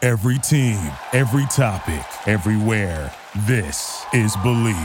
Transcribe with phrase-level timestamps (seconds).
[0.00, 0.78] Every team,
[1.12, 3.12] every topic, everywhere.
[3.48, 4.76] This is Believe.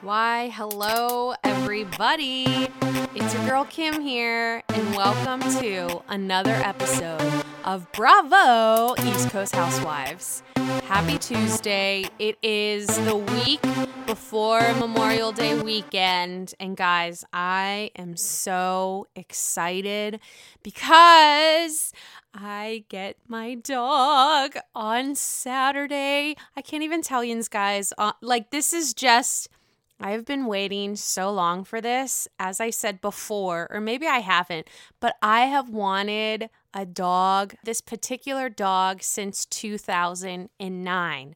[0.00, 2.68] Why, hello, everybody.
[3.16, 10.42] It's your girl Kim here, and welcome to another episode of Bravo East Coast Housewives.
[10.84, 12.06] Happy Tuesday.
[12.18, 13.62] It is the week
[14.06, 16.54] before Memorial Day weekend.
[16.58, 20.20] And guys, I am so excited
[20.62, 21.92] because
[22.32, 26.36] I get my dog on Saturday.
[26.56, 27.92] I can't even tell you guys.
[27.98, 29.48] Uh, like, this is just.
[30.00, 34.20] I have been waiting so long for this, as I said before, or maybe I
[34.20, 34.68] haven't,
[35.00, 41.34] but I have wanted a dog, this particular dog, since 2009.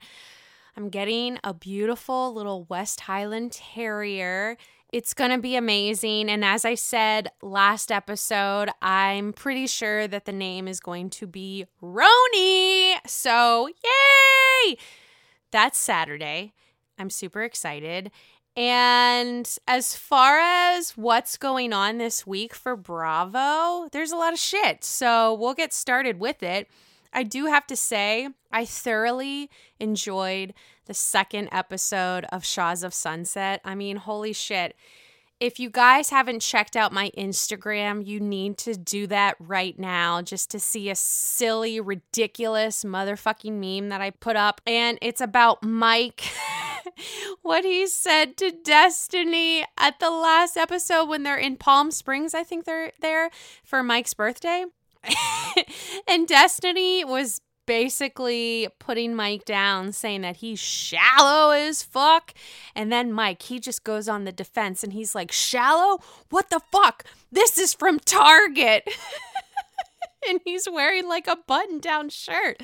[0.77, 4.56] I'm getting a beautiful little West Highland Terrier.
[4.92, 6.30] It's going to be amazing.
[6.30, 11.27] And as I said last episode, I'm pretty sure that the name is going to
[11.27, 12.96] be Roni.
[13.06, 14.77] So, yay!
[15.50, 16.52] That's Saturday.
[16.98, 18.11] I'm super excited.
[18.56, 24.39] And as far as what's going on this week for Bravo, there's a lot of
[24.39, 24.84] shit.
[24.84, 26.69] So we'll get started with it.
[27.14, 30.55] I do have to say, I thoroughly enjoyed
[30.86, 33.61] the second episode of Shahs of Sunset.
[33.64, 34.77] I mean, holy shit.
[35.41, 40.23] If you guys haven't checked out my Instagram, you need to do that right now
[40.23, 44.61] just to see a silly, ridiculous motherfucking meme that I put up.
[44.67, 46.23] And it's about Mike.
[47.42, 52.34] what he said to Destiny at the last episode when they're in Palm Springs.
[52.34, 53.30] I think they're there
[53.64, 54.64] for Mike's birthday.
[56.08, 62.34] and Destiny was basically putting Mike down, saying that he's shallow as fuck.
[62.74, 66.00] And then Mike, he just goes on the defense and he's like, Shallow?
[66.30, 67.04] What the fuck?
[67.30, 68.88] This is from Target.
[70.28, 72.62] and he's wearing like a button down shirt.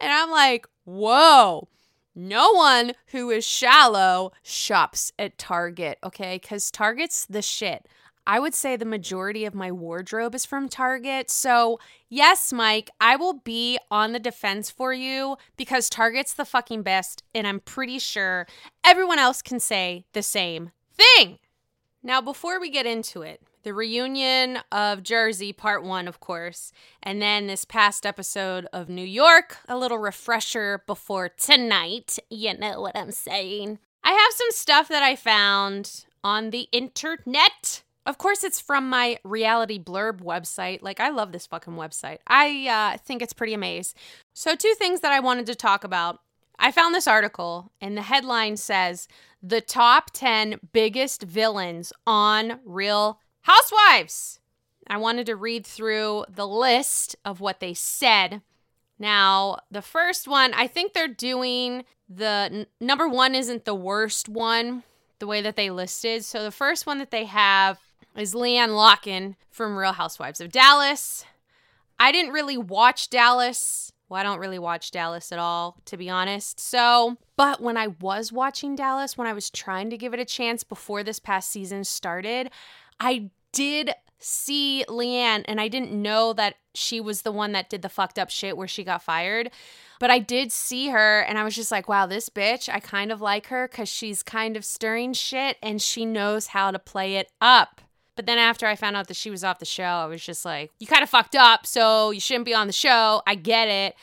[0.00, 1.68] And I'm like, Whoa.
[2.14, 6.38] No one who is shallow shops at Target, okay?
[6.42, 7.86] Because Target's the shit.
[8.26, 11.30] I would say the majority of my wardrobe is from Target.
[11.30, 16.82] So, yes, Mike, I will be on the defense for you because Target's the fucking
[16.82, 17.22] best.
[17.34, 18.46] And I'm pretty sure
[18.84, 21.38] everyone else can say the same thing.
[22.02, 26.72] Now, before we get into it, the reunion of Jersey, part one, of course,
[27.02, 32.18] and then this past episode of New York, a little refresher before tonight.
[32.30, 33.78] You know what I'm saying?
[34.02, 37.82] I have some stuff that I found on the internet.
[38.06, 40.82] Of course, it's from my reality blurb website.
[40.82, 42.18] Like, I love this fucking website.
[42.26, 43.94] I uh, think it's pretty amazing.
[44.32, 46.20] So, two things that I wanted to talk about.
[46.62, 49.08] I found this article, and the headline says
[49.42, 54.40] The Top 10 Biggest Villains on Real Housewives.
[54.86, 58.42] I wanted to read through the list of what they said.
[58.98, 64.28] Now, the first one, I think they're doing the n- number one isn't the worst
[64.28, 64.82] one,
[65.20, 66.24] the way that they listed.
[66.24, 67.78] So the first one that they have
[68.16, 71.24] is LeeAnne Locken from Real Housewives of Dallas.
[71.98, 73.92] I didn't really watch Dallas.
[74.08, 76.58] Well, I don't really watch Dallas at all, to be honest.
[76.58, 80.24] So, but when I was watching Dallas, when I was trying to give it a
[80.24, 82.50] chance before this past season started,
[83.00, 87.82] I did see LeeAnne and I didn't know that she was the one that did
[87.82, 89.50] the fucked up shit where she got fired.
[89.98, 93.10] But I did see her and I was just like, wow, this bitch, I kind
[93.10, 97.16] of like her because she's kind of stirring shit and she knows how to play
[97.16, 97.80] it up.
[98.16, 100.44] But then after I found out that she was off the show, I was just
[100.44, 103.22] like, you kind of fucked up, so you shouldn't be on the show.
[103.26, 103.94] I get it.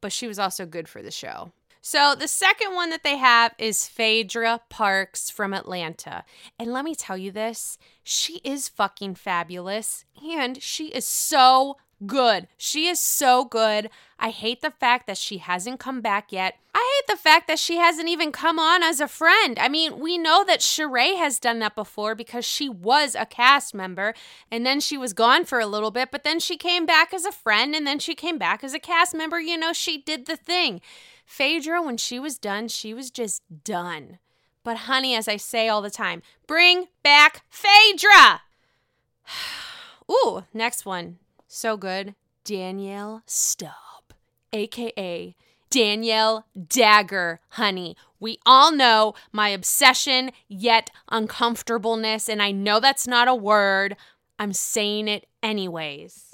[0.00, 1.52] But she was also good for the show.
[1.88, 6.24] So the second one that they have is Phaedra Parks from Atlanta.
[6.58, 12.48] And let me tell you this, she is fucking fabulous and she is so good.
[12.56, 13.88] She is so good.
[14.18, 16.56] I hate the fact that she hasn't come back yet.
[16.74, 19.56] I hate the fact that she hasn't even come on as a friend.
[19.56, 23.74] I mean, we know that Sheree has done that before because she was a cast
[23.74, 24.12] member
[24.50, 27.24] and then she was gone for a little bit, but then she came back as
[27.24, 29.38] a friend and then she came back as a cast member.
[29.40, 30.80] You know, she did the thing.
[31.26, 34.18] Phaedra, when she was done, she was just done.
[34.64, 38.42] But, honey, as I say all the time, bring back Phaedra.
[40.10, 41.18] Ooh, next one.
[41.48, 42.14] So good.
[42.44, 44.14] Danielle Staub,
[44.52, 45.34] aka
[45.68, 47.96] Danielle Dagger, honey.
[48.20, 53.96] We all know my obsession, yet uncomfortableness, and I know that's not a word.
[54.38, 56.25] I'm saying it anyways.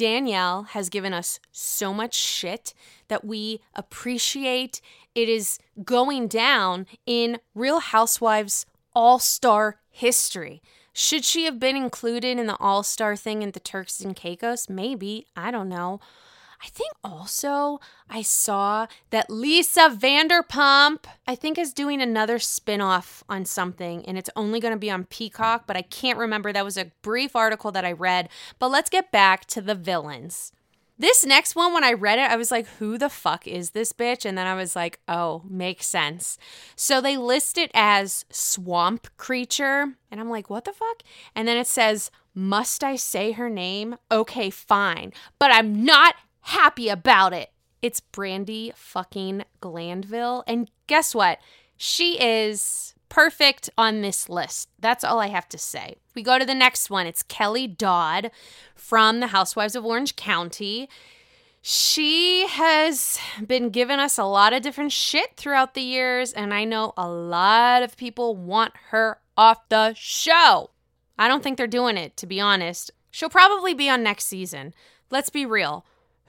[0.00, 2.72] Danielle has given us so much shit
[3.08, 4.80] that we appreciate.
[5.14, 8.64] It is going down in Real Housewives
[8.94, 10.62] All Star history.
[10.94, 14.70] Should she have been included in the All Star thing in the Turks and Caicos?
[14.70, 15.26] Maybe.
[15.36, 16.00] I don't know.
[16.62, 23.46] I think also I saw that Lisa Vanderpump, I think, is doing another spin-off on
[23.46, 26.52] something, and it's only going to be on Peacock, but I can't remember.
[26.52, 28.28] That was a brief article that I read.
[28.58, 30.52] But let's get back to the villains.
[30.98, 33.94] This next one, when I read it, I was like, who the fuck is this
[33.94, 34.26] bitch?
[34.26, 36.36] And then I was like, oh, makes sense.
[36.76, 39.94] So they list it as swamp creature.
[40.10, 41.02] And I'm like, what the fuck?
[41.34, 43.96] And then it says, must I say her name?
[44.12, 45.14] Okay, fine.
[45.38, 47.50] But I'm not happy about it.
[47.82, 50.44] It's Brandi fucking Glanville.
[50.46, 51.38] And guess what?
[51.76, 54.68] She is perfect on this list.
[54.78, 55.96] That's all I have to say.
[56.14, 57.06] We go to the next one.
[57.06, 58.30] It's Kelly Dodd
[58.74, 60.88] from the Housewives of Orange County.
[61.62, 66.64] She has been giving us a lot of different shit throughout the years, and I
[66.64, 70.70] know a lot of people want her off the show.
[71.18, 72.90] I don't think they're doing it, to be honest.
[73.10, 74.72] She'll probably be on next season.
[75.10, 75.84] Let's be real.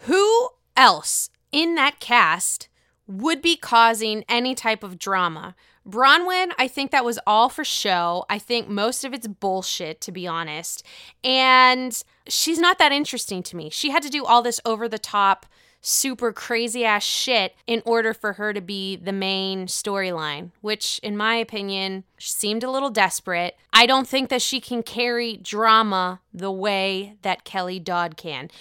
[0.06, 2.68] Who else in that cast
[3.07, 5.56] would be causing any type of drama?
[5.88, 8.25] Braunwyn, I think that was all for show.
[8.30, 10.83] I think most of it's bullshit, to be honest.
[11.24, 13.69] And she's not that interesting to me.
[13.69, 15.48] She had to do all this over the top,
[15.81, 21.18] super crazy ass shit in order for her to be the main storyline, which, in
[21.18, 23.57] my opinion, seemed a little desperate.
[23.74, 28.51] I don't think that she can carry drama the way that Kelly Dodd can.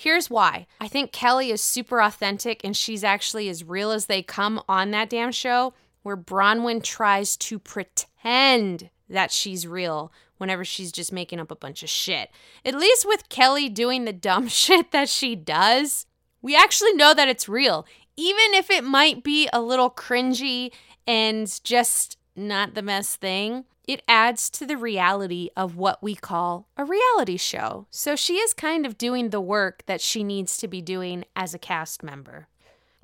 [0.00, 0.68] Here's why.
[0.80, 4.92] I think Kelly is super authentic and she's actually as real as they come on
[4.92, 5.74] that damn show,
[6.04, 11.82] where Braunwyn tries to pretend that she's real whenever she's just making up a bunch
[11.82, 12.30] of shit.
[12.64, 16.06] At least with Kelly doing the dumb shit that she does,
[16.40, 17.84] we actually know that it's real,
[18.16, 20.70] even if it might be a little cringy
[21.08, 23.64] and just not the best thing.
[23.88, 27.86] It adds to the reality of what we call a reality show.
[27.90, 31.54] So she is kind of doing the work that she needs to be doing as
[31.54, 32.48] a cast member.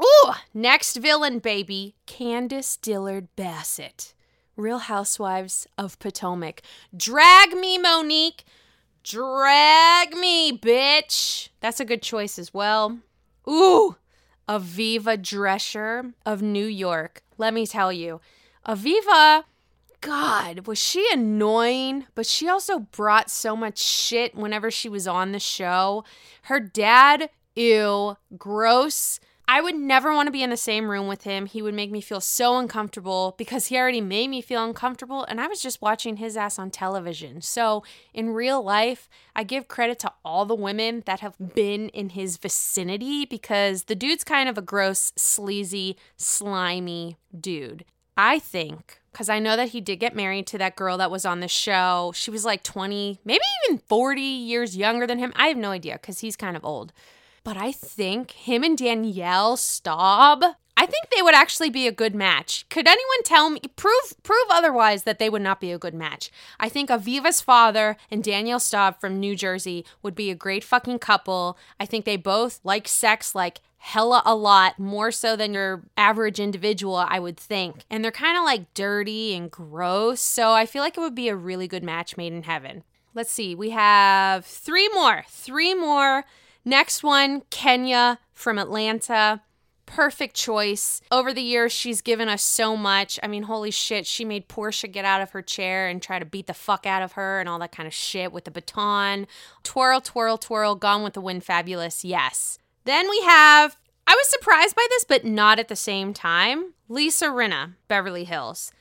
[0.02, 4.12] Ooh, next villain, baby Candice Dillard Bassett.
[4.56, 6.60] Real Housewives of Potomac.
[6.94, 8.44] Drag me, Monique.
[9.02, 11.48] Drag me, bitch.
[11.60, 12.98] That's a good choice as well.
[13.48, 13.96] Ooh,
[14.46, 17.22] Aviva Drescher of New York.
[17.38, 18.20] Let me tell you,
[18.68, 19.44] Aviva,
[20.04, 22.04] God, was she annoying?
[22.14, 26.04] But she also brought so much shit whenever she was on the show.
[26.42, 29.18] Her dad, ew, gross.
[29.48, 31.46] I would never want to be in the same room with him.
[31.46, 35.40] He would make me feel so uncomfortable because he already made me feel uncomfortable and
[35.40, 37.40] I was just watching his ass on television.
[37.40, 42.10] So, in real life, I give credit to all the women that have been in
[42.10, 47.86] his vicinity because the dude's kind of a gross, sleazy, slimy dude.
[48.18, 51.24] I think because I know that he did get married to that girl that was
[51.24, 52.10] on the show.
[52.16, 55.32] She was like 20, maybe even 40 years younger than him.
[55.36, 56.92] I have no idea because he's kind of old.
[57.44, 60.42] But I think him and Danielle Staub,
[60.76, 62.66] I think they would actually be a good match.
[62.70, 66.30] Could anyone tell me prove prove otherwise that they would not be a good match?
[66.58, 71.00] I think Aviva's father and Danielle Staub from New Jersey would be a great fucking
[71.00, 71.58] couple.
[71.78, 76.40] I think they both like sex like hella a lot more so than your average
[76.40, 77.84] individual, I would think.
[77.90, 80.22] And they're kind of like dirty and gross.
[80.22, 82.84] So I feel like it would be a really good match made in heaven.
[83.12, 83.54] Let's see.
[83.54, 85.24] We have three more.
[85.28, 86.24] Three more.
[86.64, 89.42] Next one, Kenya from Atlanta.
[89.86, 91.02] Perfect choice.
[91.12, 93.20] Over the years, she's given us so much.
[93.22, 96.24] I mean, holy shit, she made Porsha get out of her chair and try to
[96.24, 99.26] beat the fuck out of her and all that kind of shit with the baton.
[99.62, 102.02] Twirl, twirl, twirl, gone with the wind, fabulous.
[102.02, 102.58] Yes.
[102.84, 107.26] Then we have, I was surprised by this, but not at the same time, Lisa
[107.26, 108.72] Rinna, Beverly Hills.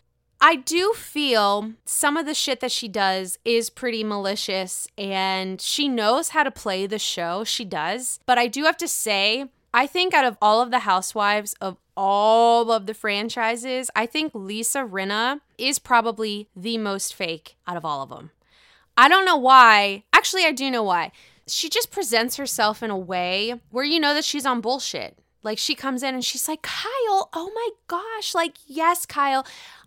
[0.42, 5.88] I do feel some of the shit that she does is pretty malicious and she
[5.88, 7.44] knows how to play the show.
[7.44, 8.20] She does.
[8.26, 11.78] But I do have to say, I think out of all of the housewives of
[11.96, 17.86] all of the franchises, I think Lisa Rinna is probably the most fake out of
[17.86, 18.32] all of them.
[18.98, 20.04] I don't know why.
[20.12, 21.12] Actually, I do know why.
[21.48, 25.18] She just presents herself in a way where you know that she's on bullshit.
[25.42, 29.46] Like she comes in and she's like, Kyle, oh my gosh, like, yes, Kyle.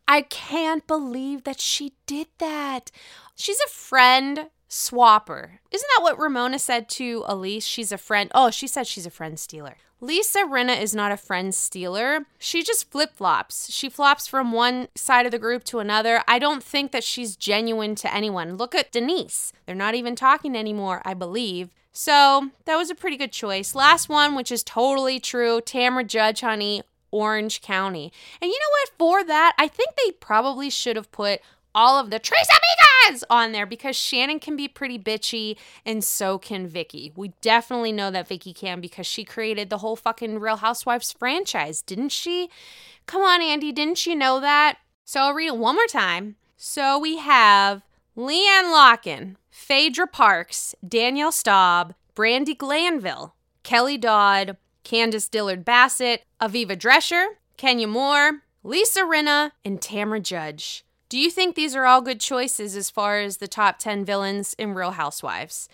[0.08, 2.90] I can't believe that she did that.
[3.34, 5.58] She's a friend swapper.
[5.70, 7.64] Isn't that what Ramona said to Elise?
[7.64, 8.30] She's a friend.
[8.34, 9.76] Oh, she said she's a friend stealer.
[10.00, 12.26] Lisa Rinna is not a friend stealer.
[12.38, 13.72] She just flip flops.
[13.72, 16.22] She flops from one side of the group to another.
[16.28, 18.56] I don't think that she's genuine to anyone.
[18.56, 19.52] Look at Denise.
[19.64, 21.70] They're not even talking anymore, I believe.
[21.92, 23.74] So that was a pretty good choice.
[23.74, 26.82] Last one, which is totally true Tamra Judge, honey,
[27.16, 28.12] Orange County.
[28.40, 28.90] And you know what?
[28.98, 31.40] For that, I think they probably should have put
[31.74, 36.38] all of the Tres Amigas on there because Shannon can be pretty bitchy and so
[36.38, 37.12] can Vicki.
[37.14, 41.82] We definitely know that Vicki can because she created the whole fucking Real Housewives franchise,
[41.82, 42.48] didn't she?
[43.06, 44.78] Come on, Andy, didn't you know that?
[45.04, 46.36] So I'll read it one more time.
[46.56, 47.82] So we have
[48.16, 54.56] LeeAnne Locken, Phaedra Parks, Danielle Staub, Brandi Glanville, Kelly Dodd,
[54.86, 57.26] Candice Dillard Bassett, Aviva Drescher,
[57.56, 60.84] Kenya Moore, Lisa Rinna, and Tamra Judge.
[61.08, 64.54] Do you think these are all good choices as far as the top 10 villains
[64.54, 65.68] in Real Housewives?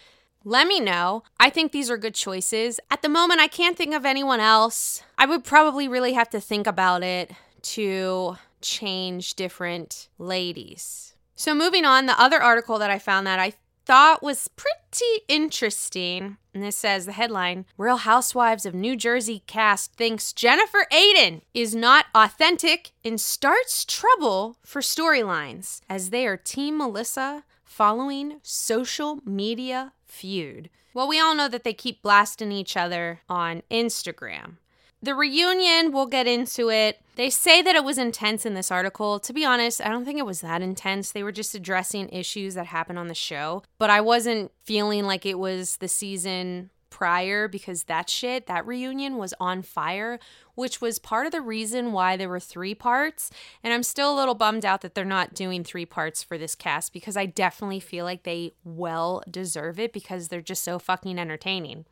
[0.45, 1.25] Let me know.
[1.38, 2.81] I think these are good choices.
[2.90, 5.02] At the moment, I can't think of anyone else.
[5.19, 11.14] I would probably really have to think about it to change different ladies.
[11.35, 13.52] So, moving on, the other article that I found that I
[13.85, 16.37] thought was pretty interesting.
[16.55, 21.75] And this says the headline Real Housewives of New Jersey cast thinks Jennifer Aydin is
[21.75, 29.93] not authentic and starts trouble for storylines as they are Team Melissa following social media
[30.05, 30.69] feud.
[30.95, 34.57] Well, we all know that they keep blasting each other on Instagram.
[35.02, 37.00] The reunion, we'll get into it.
[37.16, 39.18] They say that it was intense in this article.
[39.18, 41.11] To be honest, I don't think it was that intense.
[41.11, 45.26] They were just addressing issues that happened on the show, but I wasn't feeling like
[45.26, 50.21] it was the season prior because that shit, that reunion was on fire,
[50.54, 53.30] which was part of the reason why there were three parts.
[53.64, 56.54] And I'm still a little bummed out that they're not doing three parts for this
[56.54, 61.18] cast because I definitely feel like they well deserve it because they're just so fucking
[61.18, 61.87] entertaining.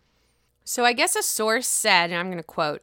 [0.64, 2.82] So I guess a source said, and I'm going to quote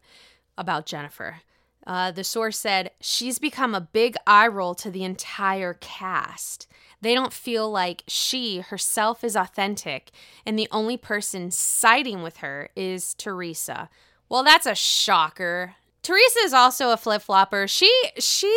[0.58, 1.38] about Jennifer.
[1.86, 6.68] Uh, the source said, She's become a big eye roll to the entire cast.
[7.00, 10.12] They don't feel like she herself is authentic,
[10.46, 13.90] and the only person siding with her is Teresa.
[14.28, 15.76] Well, that's a shocker.
[16.04, 17.68] Teresa is also a flip flopper.
[17.68, 18.54] She, she,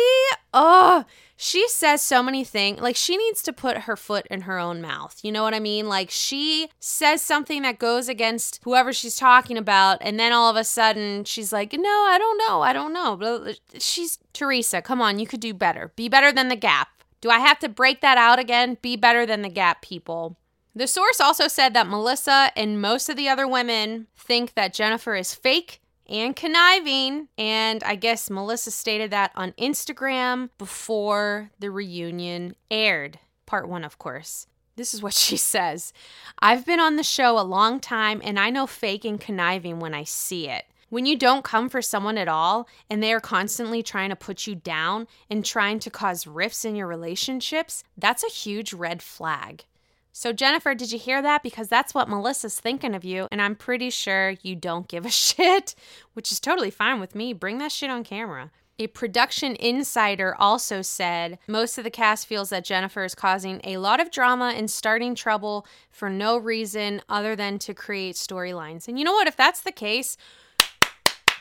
[0.53, 1.05] oh,
[1.35, 2.79] she says so many things.
[2.81, 5.19] Like, she needs to put her foot in her own mouth.
[5.23, 5.89] You know what I mean?
[5.89, 10.55] Like, she says something that goes against whoever she's talking about, and then all of
[10.55, 12.61] a sudden she's like, no, I don't know.
[12.61, 13.53] I don't know.
[13.79, 14.81] She's Teresa.
[14.81, 15.91] Come on, you could do better.
[15.95, 16.89] Be better than the gap.
[17.21, 18.77] Do I have to break that out again?
[18.81, 20.37] Be better than the gap, people.
[20.73, 25.15] The source also said that Melissa and most of the other women think that Jennifer
[25.15, 25.80] is fake
[26.11, 27.29] and conniving.
[27.37, 33.17] And I guess Melissa stated that on Instagram before the reunion aired.
[33.45, 34.45] Part one, of course.
[34.75, 35.93] This is what she says
[36.39, 39.93] I've been on the show a long time and I know fake and conniving when
[39.93, 40.65] I see it.
[40.89, 44.45] When you don't come for someone at all and they are constantly trying to put
[44.45, 49.63] you down and trying to cause rifts in your relationships, that's a huge red flag.
[50.11, 51.43] So, Jennifer, did you hear that?
[51.43, 55.09] Because that's what Melissa's thinking of you, and I'm pretty sure you don't give a
[55.11, 55.75] shit,
[56.13, 57.33] which is totally fine with me.
[57.33, 58.51] Bring that shit on camera.
[58.79, 63.77] A production insider also said most of the cast feels that Jennifer is causing a
[63.77, 68.87] lot of drama and starting trouble for no reason other than to create storylines.
[68.87, 69.27] And you know what?
[69.27, 70.17] If that's the case,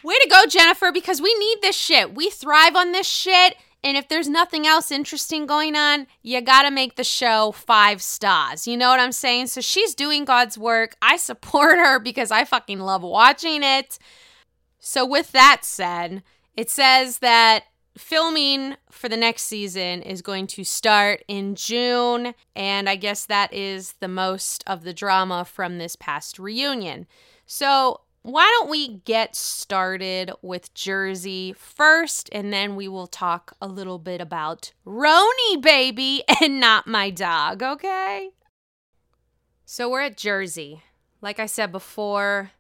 [0.03, 2.15] Way to go, Jennifer, because we need this shit.
[2.15, 3.55] We thrive on this shit.
[3.83, 8.67] And if there's nothing else interesting going on, you gotta make the show five stars.
[8.67, 9.49] You know what I'm saying?
[9.49, 10.97] So she's doing God's work.
[11.01, 13.99] I support her because I fucking love watching it.
[14.79, 16.23] So, with that said,
[16.55, 17.65] it says that
[17.99, 22.35] filming for the next season is going to start in June.
[22.57, 27.07] And I guess that is the most of the drama from this past reunion.
[27.47, 33.67] So, why don't we get started with Jersey first, and then we will talk a
[33.67, 38.31] little bit about Roni, baby, and not my dog, okay?
[39.65, 40.83] So we're at Jersey.
[41.23, 42.51] Like I said before,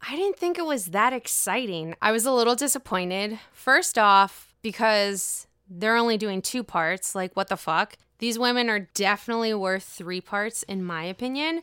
[0.00, 1.94] I didn't think it was that exciting.
[2.00, 3.38] I was a little disappointed.
[3.52, 7.14] First off, because they're only doing two parts.
[7.14, 7.96] Like, what the fuck?
[8.18, 11.62] These women are definitely worth three parts, in my opinion.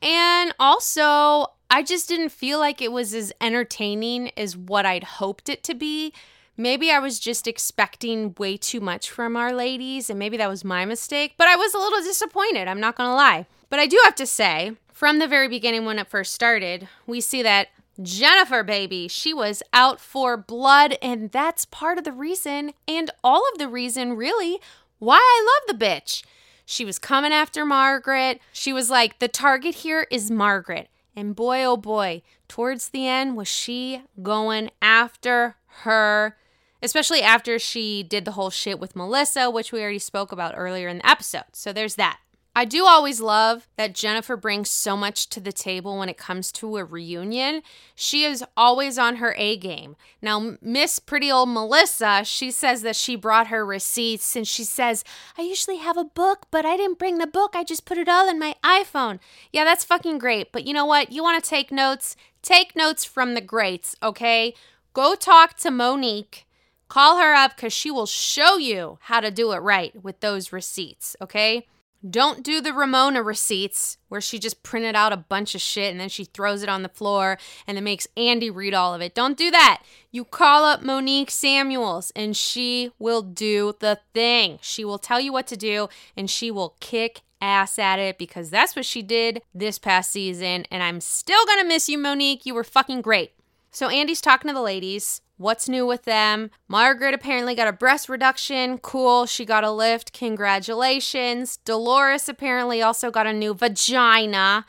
[0.00, 5.48] And also, I just didn't feel like it was as entertaining as what I'd hoped
[5.48, 6.12] it to be.
[6.56, 10.64] Maybe I was just expecting way too much from our ladies, and maybe that was
[10.64, 13.46] my mistake, but I was a little disappointed, I'm not gonna lie.
[13.70, 17.20] But I do have to say, from the very beginning when it first started, we
[17.20, 17.68] see that
[18.02, 23.42] Jennifer, baby, she was out for blood, and that's part of the reason, and all
[23.52, 24.58] of the reason, really,
[24.98, 26.24] why I love the bitch.
[26.64, 28.40] She was coming after Margaret.
[28.52, 30.88] She was like, the target here is Margaret.
[31.18, 36.36] And boy, oh boy, towards the end, was she going after her,
[36.80, 40.86] especially after she did the whole shit with Melissa, which we already spoke about earlier
[40.86, 41.42] in the episode.
[41.54, 42.20] So there's that.
[42.54, 46.50] I do always love that Jennifer brings so much to the table when it comes
[46.52, 47.62] to a reunion.
[47.94, 49.94] She is always on her A game.
[50.20, 55.04] Now, Miss Pretty Old Melissa, she says that she brought her receipts and she says,
[55.38, 57.54] I usually have a book, but I didn't bring the book.
[57.54, 59.20] I just put it all in my iPhone.
[59.52, 60.50] Yeah, that's fucking great.
[60.50, 61.12] But you know what?
[61.12, 62.16] You want to take notes?
[62.42, 64.54] Take notes from the greats, okay?
[64.94, 66.44] Go talk to Monique.
[66.88, 70.52] Call her up because she will show you how to do it right with those
[70.52, 71.66] receipts, okay?
[72.08, 75.98] Don't do the Ramona receipts where she just printed out a bunch of shit and
[75.98, 79.14] then she throws it on the floor and then makes Andy read all of it.
[79.14, 79.82] Don't do that.
[80.12, 84.58] You call up Monique Samuels and she will do the thing.
[84.62, 88.50] She will tell you what to do and she will kick ass at it because
[88.50, 90.66] that's what she did this past season.
[90.70, 92.46] And I'm still gonna miss you, Monique.
[92.46, 93.32] You were fucking great.
[93.72, 95.20] So Andy's talking to the ladies.
[95.38, 96.50] What's new with them?
[96.66, 98.78] Margaret apparently got a breast reduction.
[98.78, 99.26] Cool.
[99.26, 100.12] She got a lift.
[100.12, 101.58] Congratulations.
[101.58, 104.66] Dolores apparently also got a new vagina.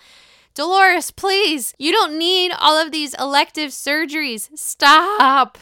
[0.53, 4.49] Dolores, please, you don't need all of these elective surgeries.
[4.57, 5.57] Stop.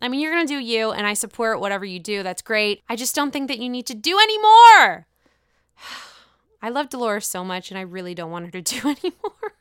[0.00, 2.22] I mean, you're going to do you, and I support whatever you do.
[2.22, 2.82] That's great.
[2.88, 5.06] I just don't think that you need to do any more.
[6.62, 9.54] I love Dolores so much, and I really don't want her to do anymore.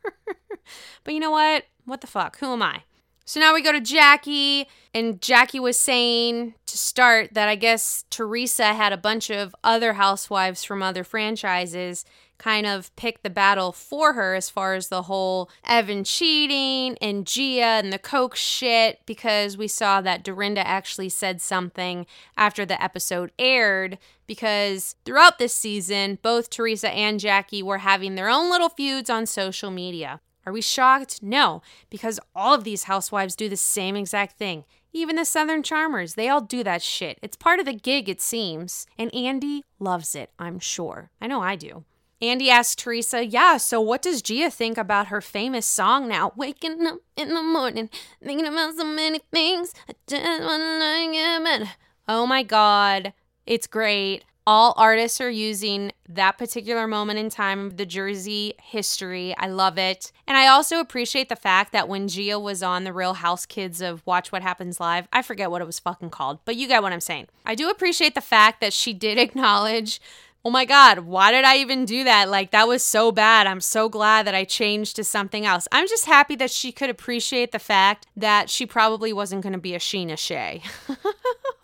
[1.03, 1.65] but you know what?
[1.85, 2.37] What the fuck?
[2.39, 2.83] Who am I?
[3.31, 8.03] So now we go to Jackie, and Jackie was saying to start that I guess
[8.09, 12.03] Teresa had a bunch of other housewives from other franchises
[12.37, 17.25] kind of pick the battle for her as far as the whole Evan cheating and
[17.25, 22.83] Gia and the Coke shit because we saw that Dorinda actually said something after the
[22.83, 23.97] episode aired
[24.27, 29.25] because throughout this season, both Teresa and Jackie were having their own little feuds on
[29.25, 30.19] social media.
[30.45, 31.21] Are we shocked?
[31.21, 34.65] No, because all of these housewives do the same exact thing.
[34.93, 37.17] Even the Southern Charmers, they all do that shit.
[37.21, 38.85] It's part of the gig, it seems.
[38.97, 41.11] And Andy loves it, I'm sure.
[41.21, 41.85] I know I do.
[42.21, 46.33] Andy asked Teresa, Yeah, so what does Gia think about her famous song now?
[46.35, 47.89] Waking up in the morning,
[48.23, 49.73] thinking about so many things.
[49.89, 51.71] I just wanna get better.
[52.07, 53.13] Oh my God,
[53.45, 54.23] it's great.
[54.47, 59.35] All artists are using that particular moment in time of the Jersey history.
[59.37, 60.11] I love it.
[60.27, 63.81] And I also appreciate the fact that when Gia was on the Real House Kids
[63.81, 66.81] of Watch What Happens Live, I forget what it was fucking called, but you get
[66.81, 67.27] what I'm saying.
[67.45, 70.01] I do appreciate the fact that she did acknowledge
[70.43, 72.27] Oh my God, why did I even do that?
[72.27, 73.45] Like, that was so bad.
[73.45, 75.67] I'm so glad that I changed to something else.
[75.71, 79.59] I'm just happy that she could appreciate the fact that she probably wasn't going to
[79.59, 80.63] be a Sheena Shea.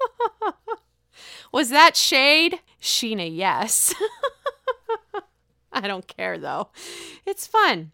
[1.51, 2.59] was that shade?
[2.81, 3.93] Sheena, yes.
[5.71, 6.69] I don't care though.
[7.25, 7.91] It's fun.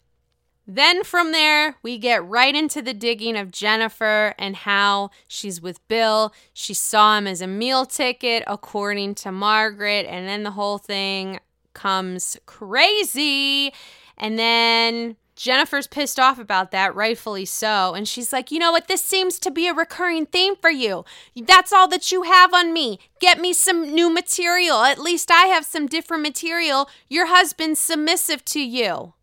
[0.66, 5.86] Then from there, we get right into the digging of Jennifer and how she's with
[5.88, 6.32] Bill.
[6.54, 11.40] She saw him as a meal ticket, according to Margaret, and then the whole thing
[11.74, 13.74] comes crazy.
[14.16, 17.94] And then Jennifer's pissed off about that, rightfully so.
[17.94, 18.86] And she's like, you know what?
[18.88, 21.04] This seems to be a recurring theme for you.
[21.34, 22.98] That's all that you have on me.
[23.20, 24.82] Get me some new material.
[24.82, 26.88] At least I have some different material.
[27.08, 29.14] Your husband's submissive to you.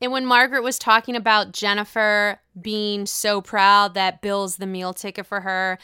[0.00, 5.26] And when Margaret was talking about Jennifer being so proud that Bill's the meal ticket
[5.26, 5.78] for her,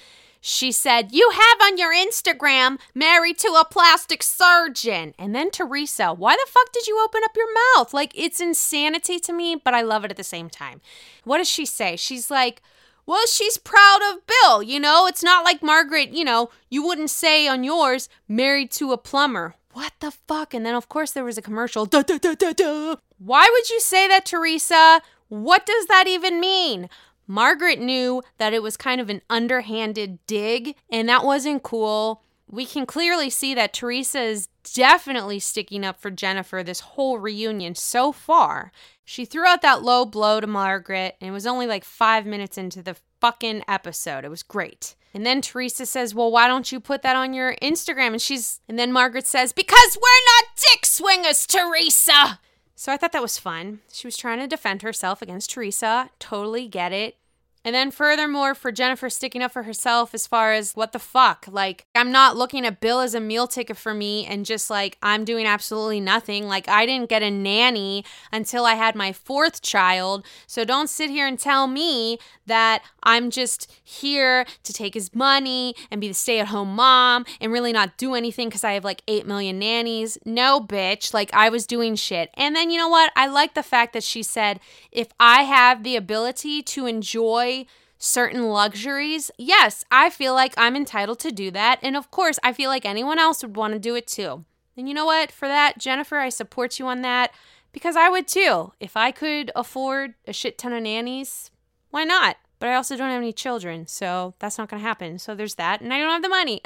[0.47, 5.15] she said, You have on your Instagram married to a plastic surgeon.
[5.19, 7.95] And then Teresa, why the fuck did you open up your mouth?
[7.95, 10.83] Like, it's insanity to me, but I love it at the same time.
[11.25, 11.97] What does she say?
[11.97, 12.61] She's like,
[13.07, 15.07] well, she's proud of Bill, you know?
[15.07, 19.55] It's not like Margaret, you know, you wouldn't say on yours, married to a plumber.
[19.73, 20.53] What the fuck?
[20.53, 21.87] And then, of course, there was a commercial.
[21.87, 22.97] Duh, duh, duh.
[23.17, 25.01] Why would you say that, Teresa?
[25.29, 26.91] What does that even mean?
[27.27, 32.23] Margaret knew that it was kind of an underhanded dig, and that wasn't cool.
[32.49, 37.75] We can clearly see that Teresa is definitely sticking up for Jennifer this whole reunion
[37.75, 38.71] so far.
[39.05, 42.59] She threw out that low blow to Margaret, and it was only like five minutes
[42.59, 44.25] into the fucking episode.
[44.25, 44.95] It was great.
[45.15, 48.09] And then Teresa says, Well, why don't you put that on your Instagram?
[48.09, 52.41] And she's, and then Margaret says, Because we're not dick swingers, Teresa.
[52.75, 53.81] So I thought that was fun.
[53.93, 56.11] She was trying to defend herself against Teresa.
[56.19, 57.17] Totally get it.
[57.65, 61.47] And then, furthermore, for Jennifer sticking up for herself as far as what the fuck?
[61.49, 64.99] Like, I'm not looking at Bill as a meal ticket for me and just like
[65.03, 66.47] I'm doing absolutely nothing.
[66.47, 70.27] Like, I didn't get a nanny until I had my fourth child.
[70.47, 75.75] So don't sit here and tell me that I'm just here to take his money
[75.91, 78.85] and be the stay at home mom and really not do anything because I have
[78.85, 80.19] like 8 million nannies.
[80.27, 81.15] No, bitch.
[81.15, 82.29] Like, I was doing shit.
[82.35, 83.11] And then, you know what?
[83.17, 84.61] I like the fact that she said,
[84.93, 87.54] if I have the ability to enjoy
[87.99, 91.79] certain luxuries, yes, I feel like I'm entitled to do that.
[91.83, 94.45] And of course, I feel like anyone else would want to do it too.
[94.77, 95.31] And you know what?
[95.31, 97.33] For that, Jennifer, I support you on that
[97.73, 98.73] because I would too.
[98.81, 101.51] If I could afford a shit ton of nannies,
[101.91, 102.37] why not?
[102.59, 105.19] But I also don't have any children, so that's not going to happen.
[105.19, 105.81] So there's that.
[105.81, 106.63] And I don't have the money.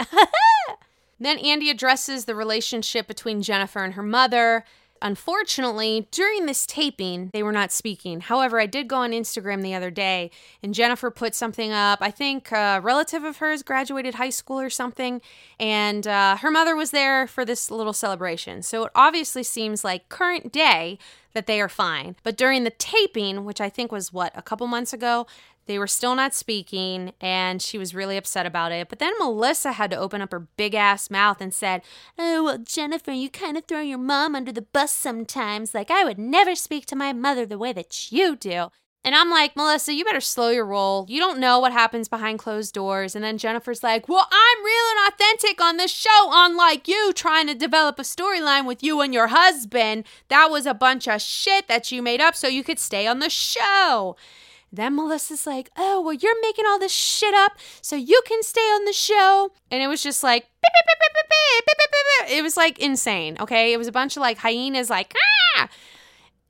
[1.21, 4.65] then Andy addresses the relationship between Jennifer and her mother.
[5.03, 8.21] Unfortunately, during this taping, they were not speaking.
[8.21, 10.31] However, I did go on Instagram the other day
[10.63, 11.99] and Jennifer put something up.
[12.01, 15.21] I think a relative of hers graduated high school or something,
[15.59, 18.63] and uh, her mother was there for this little celebration.
[18.63, 20.99] So it obviously seems like current day
[21.35, 22.17] that they are fine.
[22.23, 25.27] But during the taping, which I think was what, a couple months ago,
[25.69, 28.89] they were still not speaking, and she was really upset about it.
[28.89, 31.83] But then Melissa had to open up her big ass mouth and said,
[32.19, 35.75] Oh, well, Jennifer, you kind of throw your mom under the bus sometimes.
[35.75, 38.71] Like, I would never speak to my mother the way that you do.
[39.05, 41.07] And I'm like, Melissa, you better slow your roll.
[41.09, 43.15] You don't know what happens behind closed doors.
[43.15, 47.47] And then Jennifer's like, Well, I'm real and authentic on this show, unlike you trying
[47.47, 50.05] to develop a storyline with you and your husband.
[50.29, 53.21] That was a bunch of shit that you made up so you could stay on
[53.21, 54.17] the show.
[54.73, 58.61] Then Melissa's like, oh, well, you're making all this shit up so you can stay
[58.61, 59.53] on the show.
[59.71, 60.47] And it was just like,
[62.29, 63.37] it was like insane.
[63.41, 63.73] Okay.
[63.73, 65.15] It was a bunch of like hyenas, like,
[65.57, 65.69] ah.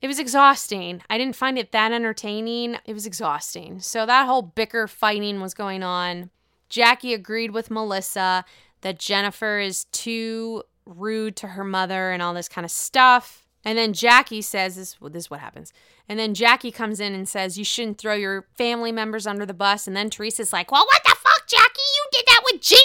[0.01, 1.01] It was exhausting.
[1.09, 2.77] I didn't find it that entertaining.
[2.85, 3.81] It was exhausting.
[3.81, 6.29] So that whole bicker fighting was going on.
[6.69, 8.45] Jackie agreed with Melissa
[8.81, 13.45] that Jennifer is too rude to her mother and all this kind of stuff.
[13.65, 15.73] And then Jackie says this well, this is what happens.
[16.09, 19.53] And then Jackie comes in and says, You shouldn't throw your family members under the
[19.53, 19.87] bus.
[19.87, 21.79] And then Teresa's like, Well, what the fuck, Jackie?
[21.95, 22.75] You did that with Gia.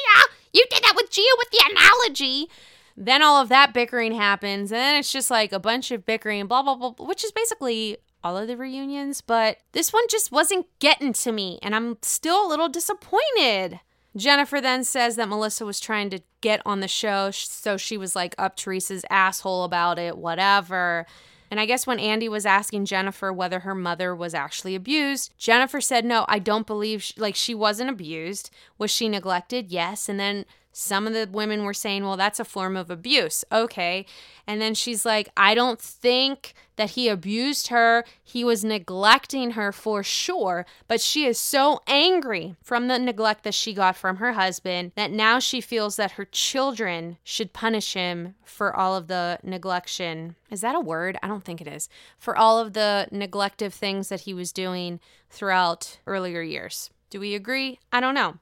[0.52, 2.50] You did that with Gia with the analogy.
[2.96, 4.70] Then all of that bickering happens.
[4.70, 7.96] And then it's just like a bunch of bickering, blah, blah, blah, which is basically
[8.22, 9.22] all of the reunions.
[9.22, 11.58] But this one just wasn't getting to me.
[11.62, 13.80] And I'm still a little disappointed.
[14.16, 18.14] Jennifer then says that Melissa was trying to get on the show, so she was
[18.14, 21.04] like up Teresa's asshole about it, whatever.
[21.54, 25.80] And I guess when Andy was asking Jennifer whether her mother was actually abused, Jennifer
[25.80, 28.50] said, No, I don't believe, she, like, she wasn't abused.
[28.76, 29.70] Was she neglected?
[29.70, 30.08] Yes.
[30.08, 33.44] And then some of the women were saying, well, that's a form of abuse.
[33.52, 34.04] Okay.
[34.44, 38.04] And then she's like, I don't think that he abused her.
[38.22, 40.66] He was neglecting her for sure.
[40.88, 45.12] But she is so angry from the neglect that she got from her husband that
[45.12, 50.34] now she feels that her children should punish him for all of the neglection.
[50.50, 51.16] Is that a word?
[51.22, 51.88] I don't think it is.
[52.18, 54.98] For all of the neglective things that he was doing
[55.30, 56.90] throughout earlier years.
[57.10, 57.78] Do we agree?
[57.92, 58.38] I don't know.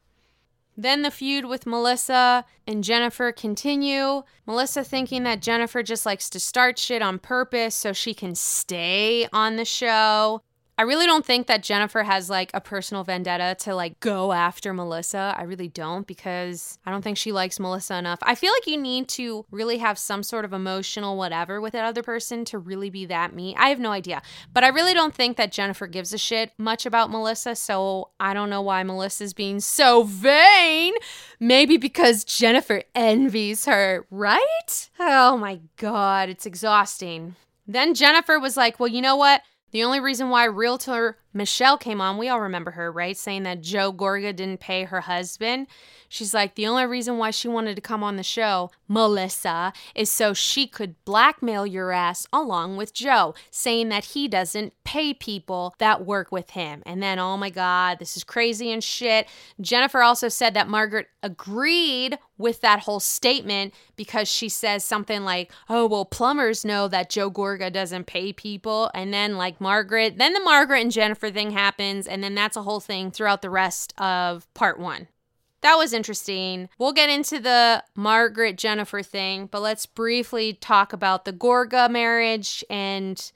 [0.77, 4.23] Then the feud with Melissa and Jennifer continue.
[4.47, 9.29] Melissa thinking that Jennifer just likes to start shit on purpose so she can stay
[9.33, 10.43] on the show.
[10.79, 14.73] I really don't think that Jennifer has like a personal vendetta to like go after
[14.73, 15.35] Melissa.
[15.37, 18.19] I really don't because I don't think she likes Melissa enough.
[18.23, 21.85] I feel like you need to really have some sort of emotional whatever with that
[21.85, 23.55] other person to really be that me.
[23.57, 24.23] I have no idea.
[24.55, 27.55] But I really don't think that Jennifer gives a shit much about Melissa.
[27.55, 30.95] So I don't know why Melissa's being so vain.
[31.39, 34.91] Maybe because Jennifer envies her, right?
[34.99, 37.37] Oh my God, it's exhausting.
[37.67, 39.43] Then Jennifer was like, well, you know what?
[39.73, 43.17] The only reason why realtor Michelle came on, we all remember her, right?
[43.17, 45.67] Saying that Joe Gorga didn't pay her husband.
[46.09, 50.11] She's like, the only reason why she wanted to come on the show, Melissa, is
[50.11, 55.75] so she could blackmail your ass along with Joe, saying that he doesn't pay people
[55.79, 56.83] that work with him.
[56.85, 59.27] And then, oh my God, this is crazy and shit.
[59.59, 65.51] Jennifer also said that Margaret agreed with that whole statement because she says something like,
[65.71, 68.91] oh, well, plumbers know that Joe Gorga doesn't pay people.
[68.95, 72.07] And then, like, Margaret, then the Margaret and Jennifer thing happens.
[72.07, 75.09] And then that's a whole thing throughout the rest of part one
[75.63, 76.69] that was interesting.
[76.79, 82.63] We'll get into the Margaret Jennifer thing, but let's briefly talk about the Gorga marriage
[82.69, 83.33] and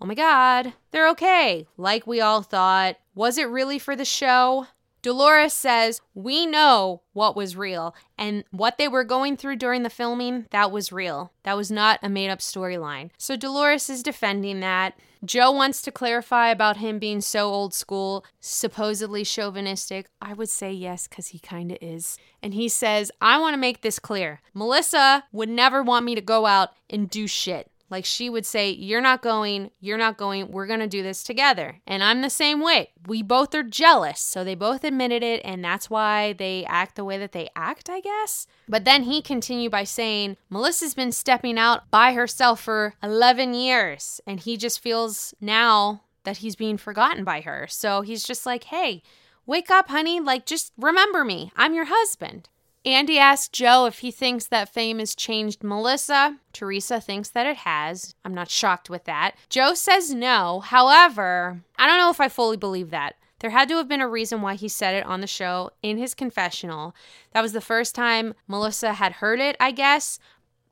[0.00, 1.66] oh my god, they're okay.
[1.76, 2.96] Like we all thought.
[3.14, 4.66] Was it really for the show?
[5.02, 9.90] Dolores says, We know what was real, and what they were going through during the
[9.90, 11.32] filming, that was real.
[11.44, 13.10] That was not a made up storyline.
[13.16, 14.98] So Dolores is defending that.
[15.26, 20.08] Joe wants to clarify about him being so old school, supposedly chauvinistic.
[20.22, 22.16] I would say yes, because he kind of is.
[22.42, 24.40] And he says, I want to make this clear.
[24.54, 27.70] Melissa would never want me to go out and do shit.
[27.88, 31.80] Like she would say, You're not going, you're not going, we're gonna do this together.
[31.86, 32.90] And I'm the same way.
[33.06, 34.20] We both are jealous.
[34.20, 37.88] So they both admitted it, and that's why they act the way that they act,
[37.88, 38.46] I guess.
[38.68, 44.20] But then he continued by saying, Melissa's been stepping out by herself for 11 years,
[44.26, 47.66] and he just feels now that he's being forgotten by her.
[47.68, 49.02] So he's just like, Hey,
[49.46, 50.20] wake up, honey.
[50.20, 51.52] Like, just remember me.
[51.56, 52.48] I'm your husband.
[52.86, 56.38] Andy asked Joe if he thinks that fame has changed Melissa.
[56.52, 58.14] Teresa thinks that it has.
[58.24, 59.32] I'm not shocked with that.
[59.50, 60.60] Joe says no.
[60.60, 63.16] However, I don't know if I fully believe that.
[63.40, 65.98] There had to have been a reason why he said it on the show in
[65.98, 66.94] his confessional.
[67.32, 70.20] That was the first time Melissa had heard it, I guess.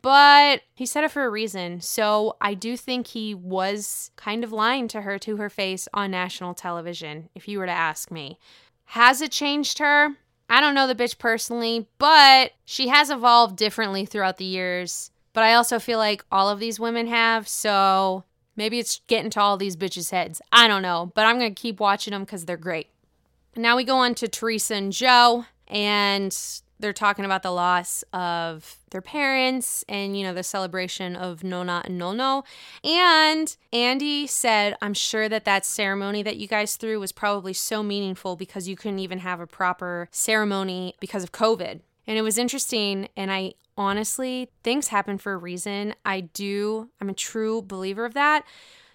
[0.00, 1.81] But he said it for a reason.
[1.81, 6.12] So I do think he was kind of lying to her to her face on
[6.12, 8.38] national television, if you were to ask me.
[8.85, 10.11] Has it changed her?
[10.48, 15.11] I don't know the bitch personally, but she has evolved differently throughout the years.
[15.33, 18.24] But I also feel like all of these women have, so
[18.57, 20.40] maybe it's getting to all these bitches' heads.
[20.52, 22.88] I don't know, but I'm going to keep watching them because they're great.
[23.57, 26.37] Now we go on to Teresa and Joe, and
[26.84, 31.80] they're talking about the loss of their parents and, you know, the celebration of Nona
[31.86, 32.44] and Nono.
[32.84, 37.82] And Andy said, I'm sure that that ceremony that you guys threw was probably so
[37.82, 41.80] meaningful because you couldn't even have a proper ceremony because of COVID.
[42.06, 43.08] And it was interesting.
[43.16, 45.94] And I honestly, things happen for a reason.
[46.04, 48.44] I do, I'm a true believer of that.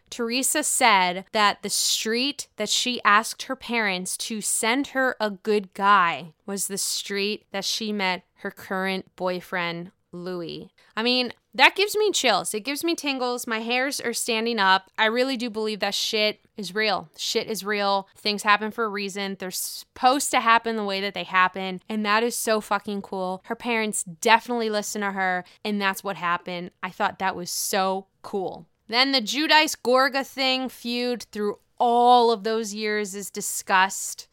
[0.09, 5.73] Teresa said that the street that she asked her parents to send her a good
[5.73, 10.71] guy was the street that she met her current boyfriend, Louis.
[10.95, 12.53] I mean, that gives me chills.
[12.53, 13.47] It gives me tingles.
[13.47, 14.91] My hairs are standing up.
[14.97, 17.09] I really do believe that shit is real.
[17.17, 18.07] Shit is real.
[18.15, 19.35] Things happen for a reason.
[19.39, 21.81] They're supposed to happen the way that they happen.
[21.89, 23.41] And that is so fucking cool.
[23.45, 25.43] Her parents definitely listen to her.
[25.65, 26.71] And that's what happened.
[26.83, 28.67] I thought that was so cool.
[28.89, 34.27] Then the Giudice Gorga thing feud through all of those years is discussed.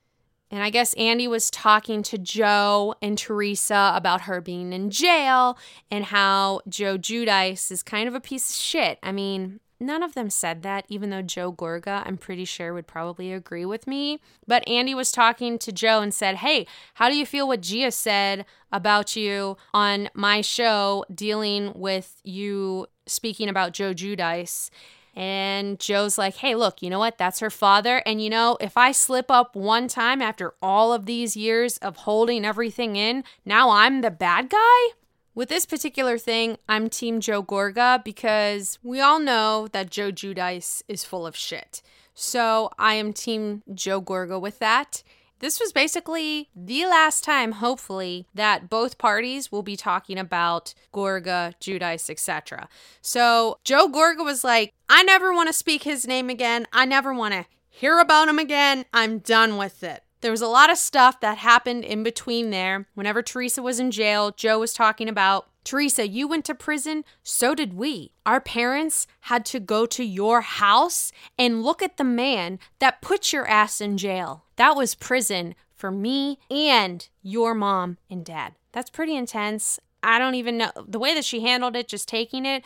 [0.50, 5.58] And I guess Andy was talking to Joe and Teresa about her being in jail
[5.90, 8.98] and how Joe Giudice is kind of a piece of shit.
[9.02, 12.86] I mean, none of them said that, even though Joe Gorga, I'm pretty sure, would
[12.86, 14.20] probably agree with me.
[14.46, 17.90] But Andy was talking to Joe and said, Hey, how do you feel what Gia
[17.90, 24.70] said about you on my show dealing with you speaking about Joe Giudice.
[25.14, 27.16] And Joe's like, hey, look, you know what?
[27.16, 28.02] That's her father.
[28.04, 31.96] And you know, if I slip up one time after all of these years of
[31.96, 34.88] holding everything in, now I'm the bad guy?
[35.36, 40.82] With this particular thing, I'm Team Joe Gorga because we all know that Joe Giudice
[40.88, 41.82] is full of shit.
[42.14, 45.02] So I am Team Joe Gorga with that.
[45.40, 51.52] This was basically the last time, hopefully, that both parties will be talking about Gorga,
[51.60, 52.66] Giudice, etc.
[53.02, 56.66] So Joe Gorga was like, I never want to speak his name again.
[56.72, 58.86] I never want to hear about him again.
[58.90, 60.02] I'm done with it.
[60.20, 62.86] There was a lot of stuff that happened in between there.
[62.94, 67.52] Whenever Teresa was in jail, Joe was talking about Teresa, you went to prison, so
[67.52, 68.12] did we.
[68.24, 73.32] Our parents had to go to your house and look at the man that put
[73.32, 74.44] your ass in jail.
[74.54, 78.54] That was prison for me and your mom and dad.
[78.70, 79.80] That's pretty intense.
[80.04, 82.64] I don't even know the way that she handled it, just taking it.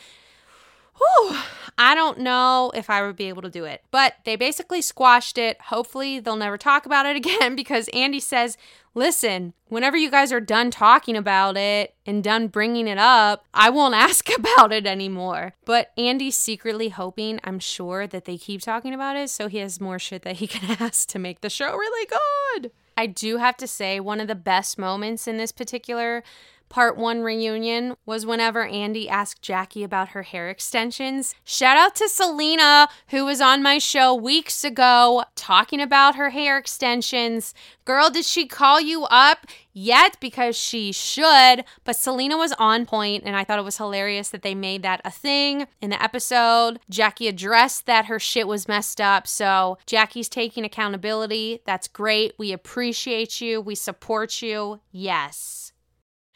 [1.01, 1.37] Whew,
[1.79, 3.83] I don't know if I would be able to do it.
[3.91, 5.59] But they basically squashed it.
[5.63, 8.59] Hopefully, they'll never talk about it again because Andy says,
[8.95, 13.71] listen, whenever you guys are done talking about it and done bringing it up, I
[13.71, 15.55] won't ask about it anymore.
[15.65, 19.81] But Andy's secretly hoping, I'm sure, that they keep talking about it so he has
[19.81, 22.73] more shit that he can ask to make the show really good.
[22.97, 26.23] I do have to say, one of the best moments in this particular
[26.71, 31.35] part one reunion was whenever Andy asked Jackie about her hair extensions.
[31.45, 36.57] Shout out to Selena, who was on my show weeks ago talking about her hair
[36.57, 37.53] extensions.
[37.85, 40.17] Girl, did she call you up yet?
[40.21, 41.65] Because she should.
[41.85, 45.01] But Selena was on point, and I thought it was hilarious that they made that
[45.05, 46.79] a thing in the episode.
[46.89, 49.27] Jackie addressed that her shit was messed up.
[49.27, 51.63] So Jackie's taking accountability.
[51.67, 52.35] That's great.
[52.39, 53.61] We appreciate you.
[53.61, 54.81] We support you.
[54.93, 55.70] Yes.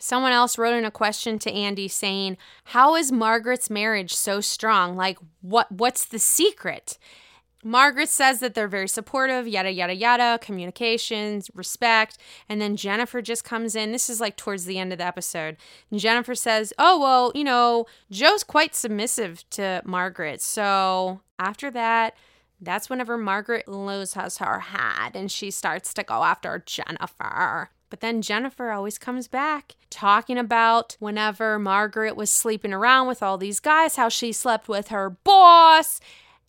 [0.05, 4.97] Someone else wrote in a question to Andy saying, "How is Margaret's marriage so strong?
[4.97, 6.99] Like what what's the secret?"
[7.65, 12.19] Margaret says that they're very supportive, yada, yada, yada, communications, respect.
[12.51, 13.93] And then Jennifer just comes in.
[13.93, 15.57] This is like towards the end of the episode.
[15.91, 20.43] And Jennifer says, Oh, well, you know, Joe's quite submissive to Margaret.
[20.43, 22.15] So after that,
[22.61, 27.71] that's whenever Margaret loses her head and she starts to go after Jennifer.
[27.95, 33.39] But then Jennifer always comes back talking about whenever Margaret was sleeping around with all
[33.39, 36.01] these guys, how she slept with her boss.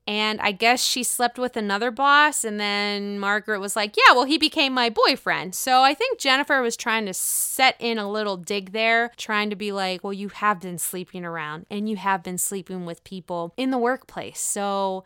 [0.07, 2.43] And I guess she slept with another boss.
[2.43, 5.53] And then Margaret was like, Yeah, well, he became my boyfriend.
[5.53, 9.55] So I think Jennifer was trying to set in a little dig there, trying to
[9.55, 13.53] be like, Well, you have been sleeping around and you have been sleeping with people
[13.55, 14.39] in the workplace.
[14.39, 15.03] So,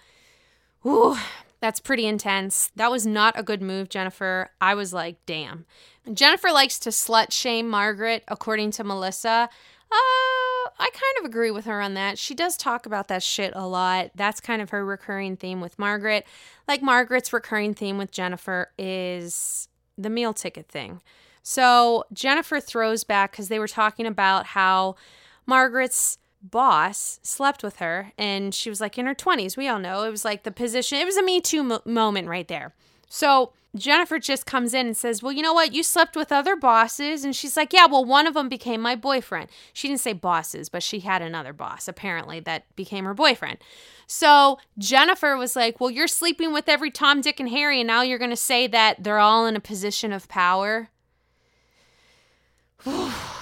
[0.86, 1.18] Ooh,
[1.62, 2.72] that's pretty intense.
[2.76, 4.50] That was not a good move, Jennifer.
[4.62, 5.66] I was like, damn.
[6.14, 9.50] Jennifer likes to slut shame Margaret, according to Melissa.
[9.92, 12.18] Uh, I kind of agree with her on that.
[12.18, 14.12] She does talk about that shit a lot.
[14.16, 16.26] That's kind of her recurring theme with Margaret.
[16.68, 19.68] Like Margaret's recurring theme with Jennifer is
[19.98, 21.02] the meal ticket thing.
[21.42, 24.96] So Jennifer throws back because they were talking about how
[25.46, 29.58] Margaret's boss slept with her and she was like in her 20s.
[29.58, 32.28] We all know it was like the position, it was a Me Too mo- moment
[32.28, 32.74] right there.
[33.10, 35.74] So Jennifer just comes in and says, Well, you know what?
[35.74, 37.24] You slept with other bosses.
[37.24, 39.50] And she's like, Yeah, well, one of them became my boyfriend.
[39.74, 43.60] She didn't say bosses, but she had another boss apparently that became her boyfriend.
[44.08, 47.82] So Jennifer was like, Well, you're sleeping with every Tom, Dick, and Harry.
[47.82, 50.90] And now you're going to say that they're all in a position of power.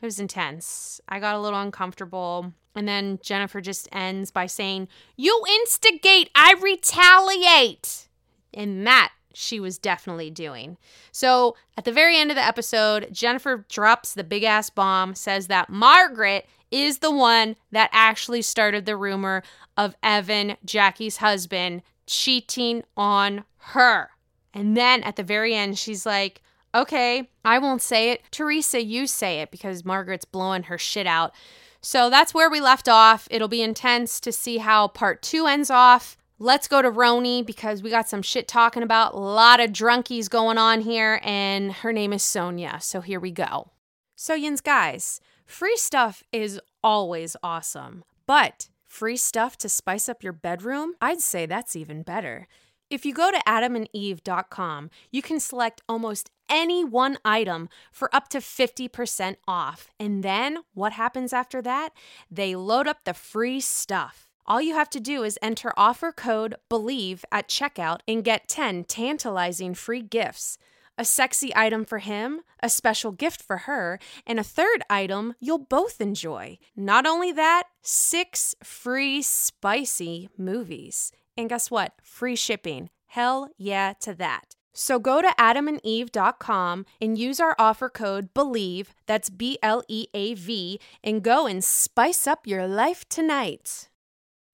[0.00, 1.00] It was intense.
[1.08, 2.52] I got a little uncomfortable.
[2.74, 8.08] And then Jennifer just ends by saying, You instigate, I retaliate.
[8.54, 10.76] And that she was definitely doing.
[11.12, 15.46] So at the very end of the episode, Jennifer drops the big ass bomb, says
[15.48, 19.42] that Margaret is the one that actually started the rumor
[19.76, 24.10] of Evan, Jackie's husband, cheating on her.
[24.52, 26.42] And then at the very end, she's like,
[26.74, 28.22] okay, I won't say it.
[28.30, 31.32] Teresa, you say it because Margaret's blowing her shit out.
[31.80, 33.26] So that's where we left off.
[33.30, 36.16] It'll be intense to see how part two ends off.
[36.38, 39.14] Let's go to RHONY because we got some shit talking about.
[39.14, 42.82] A lot of drunkies going on here, and her name is Sonja.
[42.82, 43.72] So here we go.
[44.16, 50.32] So, Yins, guys, free stuff is always awesome, but free stuff to spice up your
[50.32, 50.94] bedroom?
[51.00, 52.48] I'd say that's even better.
[52.90, 58.38] If you go to adamandeve.com, you can select almost any one item for up to
[58.38, 59.88] 50% off.
[59.98, 61.90] And then what happens after that?
[62.30, 64.28] They load up the free stuff.
[64.46, 68.84] All you have to do is enter offer code BLEAV at checkout and get 10
[68.84, 70.58] tantalizing free gifts.
[70.98, 75.58] A sexy item for him, a special gift for her, and a third item you'll
[75.58, 76.58] both enjoy.
[76.76, 81.12] Not only that, six free spicy movies.
[81.36, 81.94] And guess what?
[82.02, 82.90] Free shipping.
[83.06, 84.56] Hell yeah to that.
[84.72, 90.34] So go to adamandeve.com and use our offer code BLEAV, that's B L E A
[90.34, 93.88] V, and go and spice up your life tonight.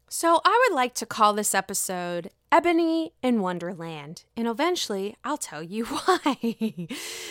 [0.08, 5.62] So I would like to call this episode Eboni in Wonderland, and eventually I'll tell
[5.62, 6.88] you why.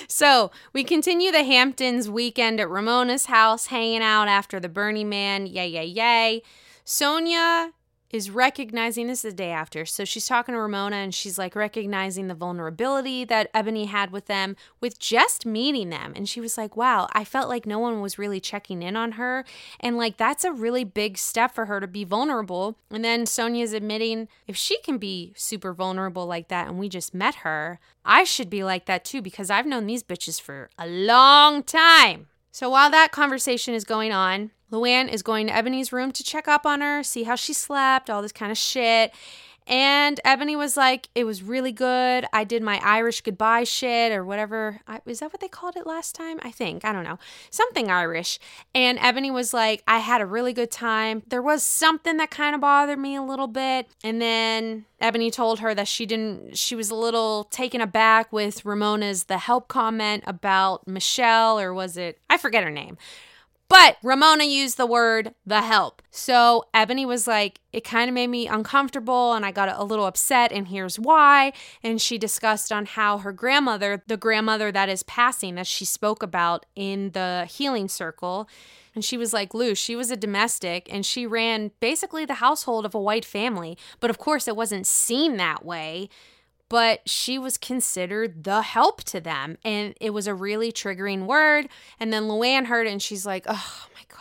[0.08, 5.48] so we continue the Hamptons weekend at Ramona's house, hanging out after the Burning Man.
[5.48, 6.44] Yay, yay, yay.
[6.86, 7.72] Sonja
[8.16, 9.86] is recognizing this is the day after.
[9.86, 14.26] So she's talking to Ramona and she's like recognizing the vulnerability that Eboni had with
[14.26, 16.14] them with just meeting them.
[16.16, 19.14] And she was like, wow, I felt like no one was really checking in on
[19.14, 19.46] her.
[19.80, 22.78] And like that's a really big step for her to be vulnerable.
[22.90, 27.14] And then Sonja's admitting if she can be super vulnerable like that and we just
[27.14, 30.88] met her, I should be like that too because I've known these bitches for a
[30.88, 32.28] long time.
[32.52, 36.48] So while that conversation is going on, Luann is going to Eboni's room to check
[36.48, 39.14] up on her, see how she slept, all this kind of shit.
[39.68, 42.26] And Eboni was like, it was really good.
[42.32, 44.82] I did my Irish goodbye shit or whatever.
[44.88, 46.40] I, is that what they called it last time?
[46.44, 46.86] I think.
[46.86, 47.18] I don't know.
[47.50, 48.38] Something Irish.
[48.76, 51.24] And Eboni was like, I had a really good time.
[51.28, 53.88] There was something that kind of bothered me a little bit.
[54.04, 58.64] And then Eboni told her that she didn't, she was a little taken aback with
[58.66, 62.98] Ramona's the help comment about Michelle, or was it, I forget her name.
[63.68, 66.02] But Ramona used the word the help.
[66.12, 70.06] So Eboni was like, it kind of made me uncomfortable and I got a little
[70.06, 71.52] upset, and here's why.
[71.84, 76.22] And she discussed on how her grandmother, the grandmother that is passing, that she spoke
[76.22, 78.48] about in the healing circle,
[78.94, 82.86] and she was like, Lou, she was a domestic and she ran basically the household
[82.86, 83.78] of a white family.
[84.00, 86.10] But of course, it wasn't seen that way
[86.70, 89.58] but she was considered the help to them.
[89.64, 91.68] And it was a really triggering word.
[92.00, 94.20] And then Luann heard it and she's like, oh my God.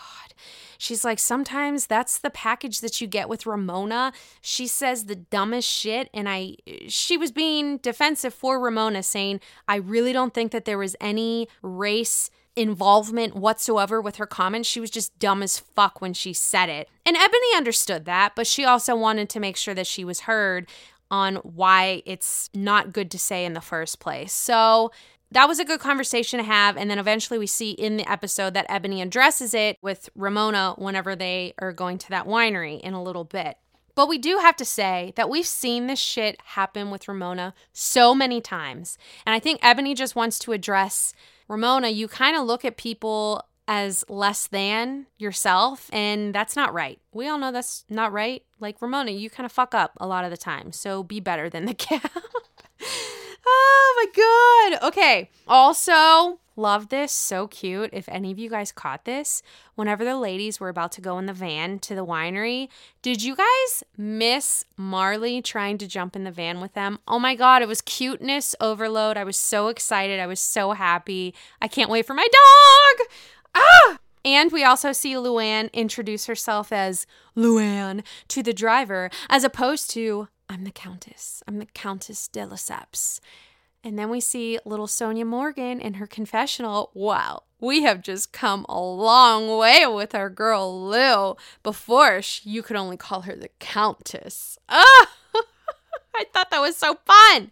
[0.76, 4.12] She's like, sometimes that's the package that you get with Ramona.
[4.42, 6.10] She says the dumbest shit.
[6.12, 6.56] And I,
[6.88, 11.48] she was being defensive for Ramona, saying, I really don't think that there was any
[11.62, 14.68] race involvement whatsoever with her comments.
[14.68, 16.88] She was just dumb as fuck when she said it.
[17.04, 20.68] And Eboni understood that, but she also wanted to make sure that she was heard
[21.14, 24.32] on why it's not good to say in the first place.
[24.32, 24.90] So
[25.30, 26.76] that was a good conversation to have.
[26.76, 31.14] And then eventually we see in the episode that Eboni addresses it with Ramona whenever
[31.14, 33.56] they are going to that winery in a little bit.
[33.94, 38.12] But we do have to say that we've seen this shit happen with Ramona so
[38.12, 38.98] many times.
[39.24, 41.14] And I think Eboni just wants to address
[41.46, 46.98] Ramona, you kind of look at people as less than yourself, and that's not right.
[47.12, 48.42] We all know that's not right.
[48.60, 50.72] Like Ramona, you kind of fuck up a lot of the time.
[50.72, 52.10] So be better than the cat.
[53.46, 54.88] oh my god.
[54.88, 55.30] Okay.
[55.46, 57.12] Also, love this.
[57.12, 57.90] So cute.
[57.92, 59.42] If any of you guys caught this,
[59.74, 62.68] whenever the ladies were about to go in the van to the winery,
[63.02, 66.98] did you guys miss Marley trying to jump in the van with them?
[67.08, 69.16] Oh my god, it was cuteness overload.
[69.16, 70.20] I was so excited.
[70.20, 71.34] I was so happy.
[71.60, 73.08] I can't wait for my dog.
[73.54, 73.98] Ah!
[74.24, 80.28] And we also see Luann introduce herself as Luann to the driver, as opposed to
[80.48, 81.42] I'm the Countess.
[81.46, 83.20] I'm the Countess de Lesseps.
[83.82, 86.90] And then we see little Sonja Morgan in her confessional.
[86.94, 91.36] Wow, we have just come a long way with our girl Lou.
[91.62, 94.58] Before, she, you could only call her the Countess.
[94.70, 95.10] Ah,
[96.14, 97.50] I thought that was so fun.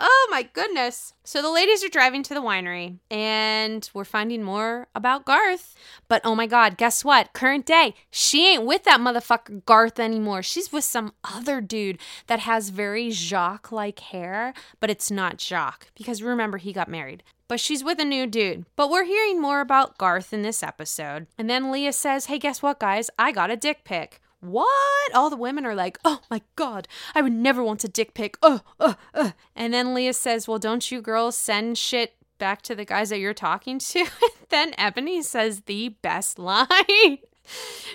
[0.00, 1.12] Oh my goodness.
[1.24, 5.74] So the ladies are driving to the winery and we're finding more about Garth.
[6.06, 7.32] But oh my god, guess what?
[7.32, 10.44] Current day, she ain't with that motherfucker Garth anymore.
[10.44, 15.88] She's with some other dude that has very Jacques like hair, but it's not Jacques
[15.96, 17.24] because remember he got married.
[17.48, 18.66] But she's with a new dude.
[18.76, 21.26] But we're hearing more about Garth in this episode.
[21.38, 23.08] And then Leah says, Hey, guess what, guys?
[23.18, 24.20] I got a dick pic.
[24.40, 25.14] What?
[25.14, 28.36] All the women are like, oh my God, I would never want a dick pic.
[28.42, 29.32] Uh, uh, uh.
[29.56, 33.18] And then Leah says, well, don't you girls send shit back to the guys that
[33.18, 34.06] you're talking to?
[34.48, 36.66] then Eboni says the best line.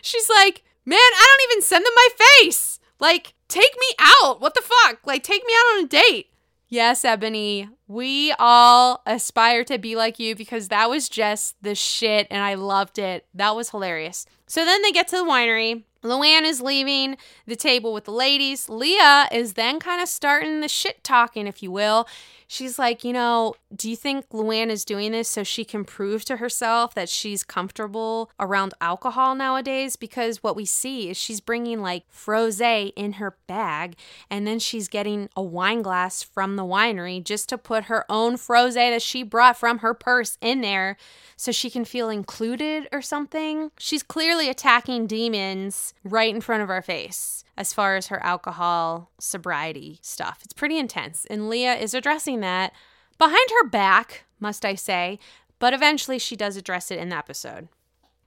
[0.02, 2.08] She's like, man, I don't even send them my
[2.42, 2.80] face.
[3.00, 4.42] Like, take me out.
[4.42, 5.00] What the fuck?
[5.06, 6.30] Like, take me out on a date.
[6.68, 12.26] Yes, Eboni, we all aspire to be like you because that was just the shit
[12.32, 13.28] and I loved it.
[13.36, 14.26] That was hilarious.
[14.48, 18.70] So then they get to the winery Luann is leaving the table with the ladies.
[18.70, 22.08] Leah is then kind of starting the shit talking, if you will.
[22.48, 26.24] She's like, you know, do you think Luann is doing this so she can prove
[26.26, 29.96] to herself that she's comfortable around alcohol nowadays?
[29.96, 33.96] Because what we see is she's bringing like froze in her bag
[34.30, 38.38] and then she's getting a wine glass from the winery just to put her own
[38.38, 40.96] froze that she brought from her purse in there
[41.36, 43.72] so she can feel included or something.
[43.80, 49.12] She's clearly attacking demons right in front of our face as far as her alcohol
[49.20, 50.40] sobriety stuff.
[50.44, 51.26] It's pretty intense.
[51.30, 52.74] And Leah is addressing that
[53.18, 55.20] behind her back, must I say,
[55.60, 57.70] but eventually she does address it in the episode.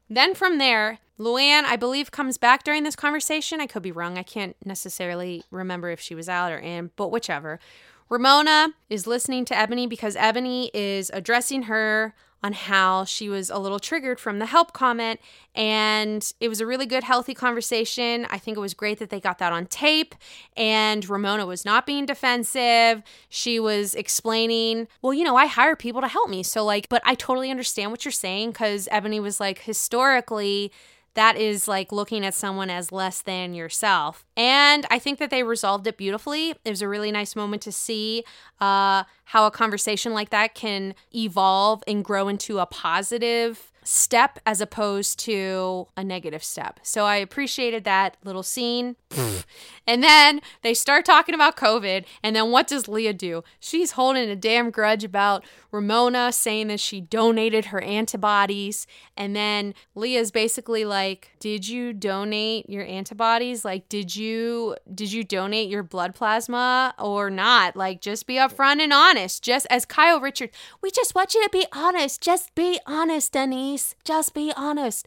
[0.08, 3.60] Then from there, Luann, I believe, comes back during this conversation.
[3.60, 4.16] I could be wrong.
[4.16, 7.58] I can't necessarily remember if she was out or in, but whichever.
[8.08, 13.59] Ramona is listening to Eboni because Eboni is addressing her on how she was a
[13.59, 15.20] little triggered from the help comment.
[15.55, 18.26] And it was a really good, healthy conversation.
[18.30, 20.14] I think it was great that they got that on tape.
[20.57, 23.03] And Ramona was not being defensive.
[23.28, 26.43] She was explaining, well, you know, I hire people to help me.
[26.43, 30.72] So, like, but I totally understand what you're saying because Eboni was like, historically,
[31.16, 34.24] that is like looking at someone as less than yourself.
[34.36, 36.50] And I think that they resolved it beautifully.
[36.64, 38.24] It was a really nice moment to see
[38.60, 44.60] uh, how a conversation like that can evolve and grow into a positive step as
[44.60, 46.80] opposed to a negative step.
[46.82, 48.96] So I appreciated that little scene.
[49.86, 52.04] and then they start talking about COVID.
[52.22, 53.44] And then what does Leah do?
[53.60, 58.86] She's holding a damn grudge about Ramona saying that she donated her antibodies.
[59.16, 63.64] And then Leah's basically like, Did you donate your antibodies?
[63.64, 67.76] Like, did you did you donate your blood plasma or not?
[67.76, 69.42] Like, just be upfront and honest.
[69.42, 72.20] Just as Kyle Richards, we just want you to be honest.
[72.20, 73.94] Just be honest, Denise.
[74.04, 75.06] Just be honest.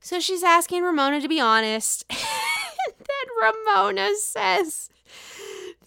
[0.00, 2.04] So she's asking Ramona to be honest.
[3.40, 4.90] Ramona says,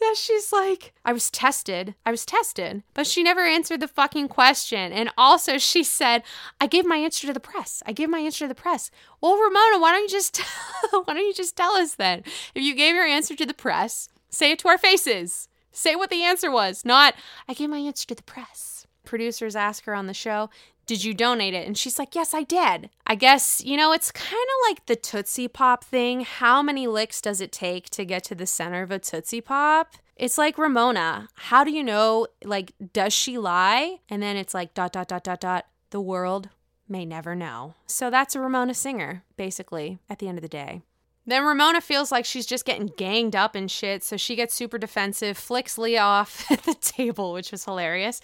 [0.02, 1.96] that she's like, I was tested.
[2.06, 2.84] I was tested.
[2.94, 4.92] But she never answered the fucking question.
[4.92, 6.24] And also, she said,
[6.60, 7.82] I gave my answer to the press.
[7.86, 8.90] I gave my answer to the press.
[9.22, 10.38] Well, Ramona, why don't you just
[10.92, 12.24] why don't you just tell us then?
[12.56, 15.48] If you gave your answer to the press, say it to our faces.
[15.72, 17.16] Say what the answer was, not
[17.48, 18.88] I gave my answer to the press.
[19.06, 20.50] Producers ask her on the show,
[20.92, 21.66] Did you donate it?
[21.66, 22.90] And she's like, Yes, I did.
[23.08, 26.26] I guess, you know, it's kind of like the Tootsie Pop thing.
[26.26, 29.94] How many licks does it take to get to the center of a Tootsie Pop?
[30.18, 31.30] It's like Ramona.
[31.36, 34.00] How do you know, like, does she lie?
[34.10, 35.66] And then it's like, dot, dot, dot, dot, dot.
[35.92, 36.50] The world
[36.90, 37.76] may never know.
[37.88, 40.82] So that's a Ramona Singer, basically, at the end of the day.
[41.26, 44.80] Then Ramona feels like she's just getting ganged up and shit, so she gets super
[44.80, 48.22] defensive, flicks Leah off at the table, which was hilarious.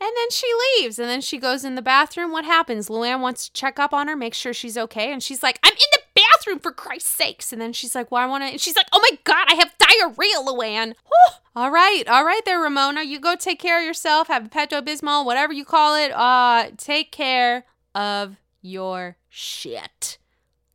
[0.00, 0.46] And then she
[0.78, 2.32] leaves, and then she goes in the bathroom.
[2.32, 2.88] What happens?
[2.88, 5.72] Luann wants to check up on her, make sure she's okay, and she's like, I'm
[5.72, 7.52] in the bathroom for Christ's sakes.
[7.52, 8.50] And then she's like, Well, I want to.
[8.50, 10.94] And she's like, Oh my God, I have diarrhea, Luann.
[11.06, 11.34] Whew.
[11.54, 13.02] All right, all right there, Ramona.
[13.02, 16.10] You go take care of yourself, have a Pepto Bismol, whatever you call it.
[16.12, 17.64] Uh, take care
[17.94, 20.18] of your shit.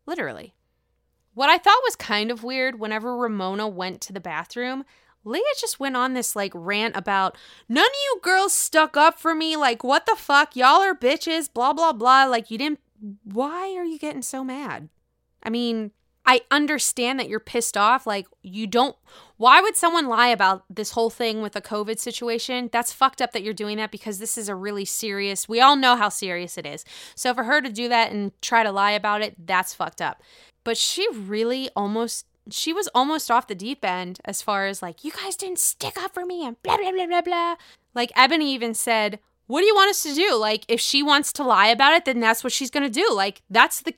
[0.06, 0.54] Literally.
[1.38, 4.84] What I thought was kind of weird whenever Ramona went to the bathroom,
[5.24, 7.38] Leah just went on this like rant about
[7.70, 9.56] none of you girls stuck up for me.
[9.56, 10.56] Like, what the fuck?
[10.56, 12.26] Y'all are bitches, blah, blah, blah.
[12.26, 12.80] Like, you didn't.
[13.24, 14.90] Why are you getting so mad?
[15.44, 15.92] I mean,
[16.28, 18.06] I understand that you're pissed off.
[18.06, 18.98] Like, you don't.
[19.38, 22.70] Why would someone lie about this whole thing with a COVID situation?
[22.72, 25.48] That's fucked up that you're doing that because this is a really serious.
[25.48, 26.84] We all know how serious it is.
[27.16, 30.22] So for her to do that and try to lie about it, that's fucked up.
[30.66, 32.26] But she really almost.
[32.50, 35.98] She was almost off the deep end as far as like, you guys didn't stick
[36.02, 37.56] up for me and blah, blah, blah, blah, blah.
[37.94, 40.36] Like, Eboni even said, what do you want us to do?
[40.36, 43.10] Like if she wants to lie about it then that's what she's going to do.
[43.14, 43.96] Like that's the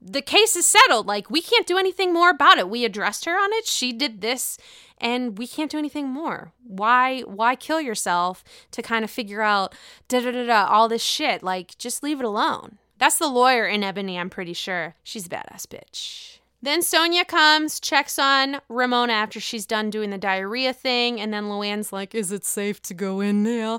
[0.00, 1.06] the case is settled.
[1.06, 2.68] Like we can't do anything more about it.
[2.68, 3.66] We addressed her on it.
[3.66, 4.58] She did this
[4.98, 6.52] and we can't do anything more.
[6.66, 9.74] Why why kill yourself to kind of figure out
[10.08, 11.42] da da da da all this shit?
[11.42, 12.78] Like just leave it alone.
[12.98, 14.94] That's the lawyer in Eboni i'm pretty sure.
[15.04, 16.38] She's a badass bitch.
[16.60, 21.44] Then Sonja comes, checks on Ramona after she's done doing the diarrhea thing, and then
[21.44, 23.78] Luann's like, Is it safe to go in now?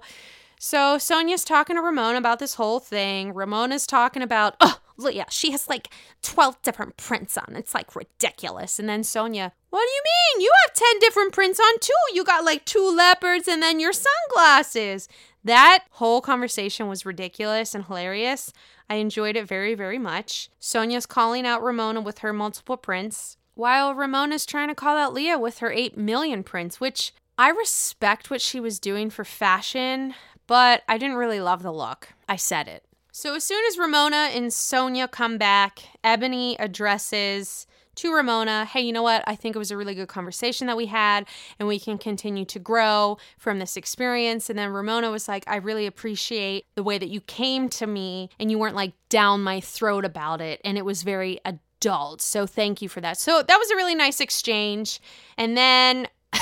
[0.62, 3.34] So Sonja's talking to Ramona about this whole thing.
[3.34, 5.88] Ramona's talking about, oh, Leah, she has like
[6.22, 7.56] 12 different prints on.
[7.56, 8.78] It's like ridiculous.
[8.78, 10.42] And then Sonja, what do you mean?
[10.42, 11.94] You have 10 different prints on too.
[12.14, 15.08] You got like two leopards and then your sunglasses.
[15.46, 18.52] That whole conversation was ridiculous and hilarious.
[18.90, 20.50] I enjoyed it very, very much.
[20.60, 25.40] Sonja's calling out Ramona with her multiple prints, while Ramona's trying to call out Leah
[25.40, 30.16] with her 8 million prints, which I respect what she was doing for fashion,
[30.50, 32.10] but I didn't really love the look.
[32.28, 32.84] I said it.
[33.12, 38.92] So as soon as Ramona and Sonja come back, Eboni addresses to Ramona, hey, you
[38.92, 39.24] know what?
[39.28, 41.28] I think it was a really good conversation that we had,
[41.60, 44.50] and we can continue to grow from this experience.
[44.50, 48.32] And then Ramona was like, I really appreciate the way that you came to me
[48.40, 50.62] and you weren't like down my throat about it.
[50.66, 52.24] And it was very adult.
[52.24, 53.20] So thank you for that.
[53.20, 55.00] So that was a really nice exchange.
[55.38, 56.08] And then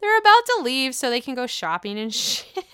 [0.00, 2.64] they're about to leave so they can go shopping and shit.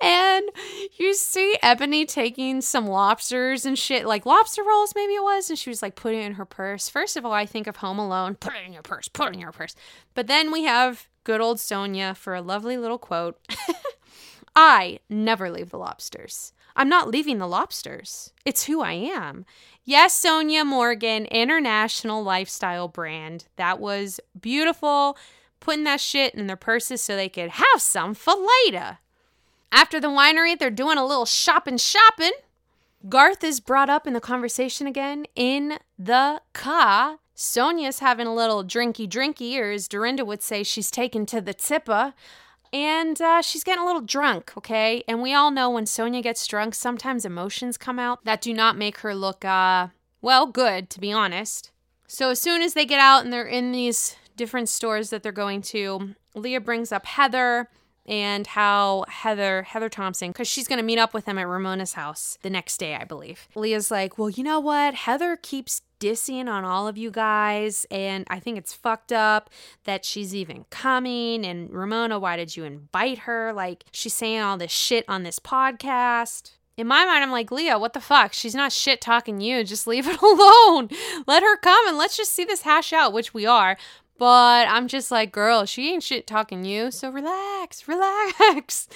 [0.00, 0.48] And
[0.96, 5.50] you see Eboni taking some lobsters and shit, like lobster rolls, maybe it was.
[5.50, 6.88] And she was like putting it in her purse.
[6.88, 9.34] First of all, I think of Home Alone put it in your purse, put it
[9.34, 9.74] in your purse.
[10.14, 13.38] But then we have good old Sonja for a lovely little quote
[14.56, 16.52] I never leave the lobsters.
[16.74, 18.32] I'm not leaving the lobsters.
[18.44, 19.44] It's who I am.
[19.84, 23.46] Yes, Sonja Morgan, international lifestyle brand.
[23.56, 25.16] That was beautiful.
[25.60, 28.34] Putting that shit in their purses so they could have some for
[28.64, 28.98] later.
[29.70, 32.32] After the winery, they're doing a little shopping, shopping.
[33.08, 37.18] Garth is brought up in the conversation again in the car.
[37.36, 41.54] Sonja's having a little drinky drinky, or as Dorinda would say, she's taken to the
[41.54, 42.14] tipper.
[42.72, 45.02] And uh, she's getting a little drunk, okay?
[45.08, 48.76] And we all know when Sonja gets drunk, sometimes emotions come out that do not
[48.76, 49.88] make her look, uh,
[50.20, 51.70] well, good, to be honest.
[52.06, 55.32] So as soon as they get out and they're in these different stores that they're
[55.32, 57.70] going to, Leah brings up Heather
[58.08, 61.92] and how Heather Heather Thomson cuz she's going to meet up with him at Ramona's
[61.92, 63.46] house the next day, I believe.
[63.54, 64.94] Leah's like, "Well, you know what?
[64.94, 69.50] Heather keeps dissing on all of you guys and I think it's fucked up
[69.84, 73.52] that she's even coming and Ramona, why did you invite her?
[73.52, 77.76] Like she's saying all this shit on this podcast." In my mind, I'm like, Leah,
[77.76, 78.32] what the fuck?
[78.32, 79.64] She's not shit talking you.
[79.64, 80.88] Just leave it alone.
[81.26, 83.76] Let her come and let's just see this hash out, which we are.
[84.18, 86.90] But I'm just like, girl, she ain't shit talking you.
[86.90, 88.88] So relax, relax.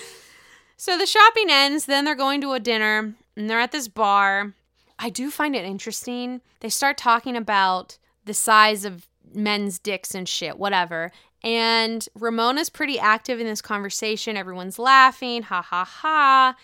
[0.77, 1.87] So the shopping ends.
[1.87, 4.55] Then they're going to a dinner and they're at this bar.
[4.99, 6.41] I do find it interesting.
[6.61, 11.13] They start talking about the size of men's dicks and shit, whatever.
[11.45, 14.37] And Ramona's pretty active in this conversation.
[14.37, 16.57] Everyone's laughing, ha ha ha.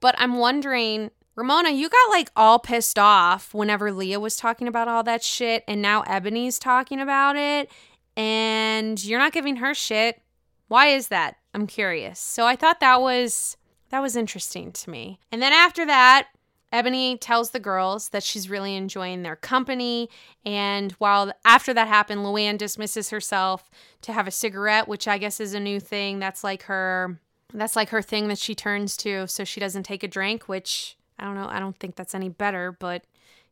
[0.00, 1.10] But I'm wondering,
[1.40, 5.64] Ramona, you got like all pissed off whenever Leah was talking about all that shit,
[5.66, 7.70] and now Eboni's talking about it,
[8.14, 10.20] and you're not giving her shit.
[10.68, 11.36] Why is that?
[11.54, 12.20] I'm curious.
[12.20, 13.56] So I thought that was
[13.88, 15.18] That was interesting to me.
[15.32, 16.28] And then after that,
[16.72, 20.08] Eboni tells the girls that she's really enjoying their company.
[20.46, 23.68] And while after that happened, Luann dismisses herself
[24.02, 26.20] to have a cigarette, which I guess is a new thing.
[26.20, 27.18] That's like her
[27.52, 30.96] that's like her thing that she turns to so she doesn't take a drink, which
[31.20, 33.04] I don't know, I don't think that's any better, but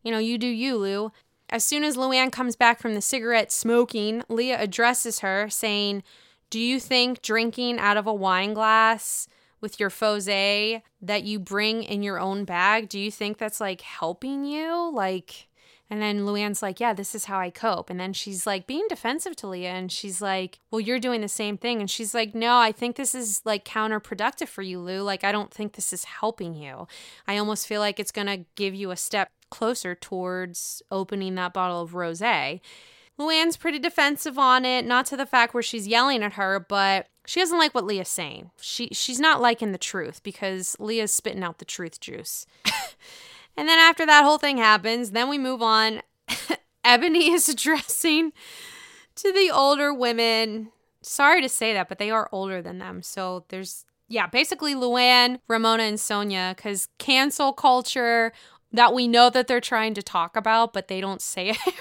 [0.02, 1.12] you know, you do you, Lou.
[1.50, 6.02] As soon as Luann comes back from the cigarette smoking, Leah addresses her, saying,
[6.50, 9.28] Do you think drinking out of a wine glass
[9.60, 13.80] with your fose that you bring in your own bag, do you think that's like
[13.80, 14.90] helping you?
[14.92, 15.47] Like,
[15.90, 17.88] and then Luann's like, Yeah, this is how I cope.
[17.88, 19.70] And then she's like being defensive to Leah.
[19.70, 21.80] And she's like, Well, you're doing the same thing.
[21.80, 25.02] And she's like, No, I think this is like counterproductive for you, Lou.
[25.02, 26.86] Like, I don't think this is helping you.
[27.26, 31.54] I almost feel like it's going to give you a step closer towards opening that
[31.54, 32.20] bottle of rose.
[32.20, 37.08] Luann's pretty defensive on it, not to the fact where she's yelling at her, but
[37.26, 38.50] she doesn't like what Leah's saying.
[38.60, 42.46] She she's not liking the truth because Leah's spitting out the truth juice.
[43.58, 46.00] and then after that whole thing happens, then we move on.
[46.84, 48.32] Eboni is addressing
[49.16, 50.70] to the older women.
[51.02, 53.02] Sorry to say that, but they are older than them.
[53.02, 58.32] So there's yeah, basically Luann, Ramona, and Sonja, because cancel culture
[58.72, 61.74] that we know that they're trying to talk about, but they don't say it right.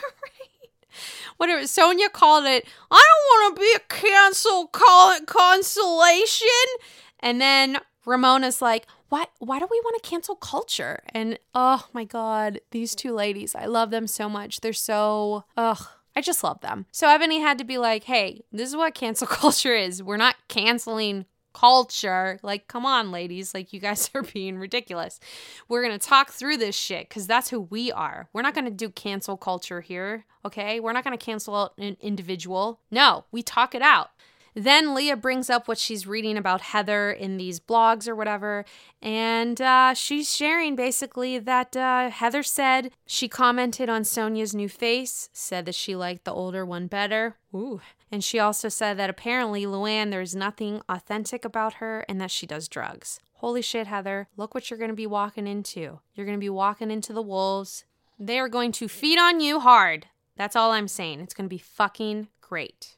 [1.38, 6.48] Whatever Sonja called it, I don't want to be a cancel call it consolation.
[7.20, 11.02] And then Ramona's like, why why do we want to cancel culture?
[11.14, 14.62] And oh my god, these two ladies, I love them so much.
[14.62, 15.88] They're so ugh.
[16.16, 16.88] I just love them.
[16.92, 20.02] So Eboni had to be like, hey, this is what cancel culture is.
[20.02, 22.40] We're not canceling culture.
[22.44, 23.54] Like, come on, ladies.
[23.54, 25.20] Like, you guys are being ridiculous.
[25.68, 28.30] We're going to talk through this shit because that's who we are.
[28.34, 30.80] We're not going to do cancel culture here, okay?
[30.80, 32.80] We're not going to cancel out an individual.
[32.92, 34.12] No, we talk it out.
[34.58, 38.66] Then Leah brings up what she's reading about Heather in these blogs or whatever,
[39.04, 45.30] and uh, she's sharing basically that uh, Heather said she commented on Sonja's new face,
[45.32, 47.36] said that she liked the older one better.
[47.54, 47.82] Ooh.
[48.12, 52.48] And she also said that apparently Luann, there's nothing authentic about her and that she
[52.48, 53.20] does drugs.
[53.34, 54.28] Holy shit, Heather.
[54.38, 56.00] Look what you're to be walking into.
[56.16, 57.86] You're to be walking into the wolves.
[58.18, 60.08] They are going to feed on you hard.
[60.36, 61.20] That's all I'm saying.
[61.22, 62.97] It's to be fucking great.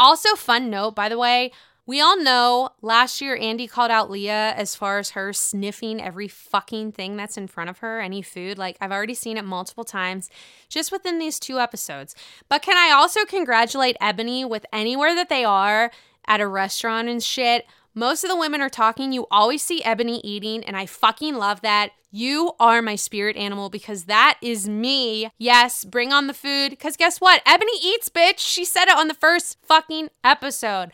[0.00, 1.52] Also, fun note, by the way,
[1.84, 6.26] we all know last year Andy called out Leah as far as her sniffing every
[6.26, 8.56] fucking thing that's in front of her, any food.
[8.56, 10.30] Like, I've already seen it multiple times
[10.70, 12.14] just within these two episodes.
[12.48, 15.90] But can I also congratulate Eboni with anywhere that they are
[16.26, 17.66] at a restaurant and shit?
[18.00, 19.12] Most of the women are talking.
[19.12, 21.90] You always see Eboni eating, and I fucking love that.
[22.10, 25.28] You are my spirit animal because that is me.
[25.36, 26.70] Yes, bring on the food.
[26.70, 27.44] Because guess what?
[27.44, 28.38] Eboni eats, bitch.
[28.38, 30.92] She said it on the first fucking episode.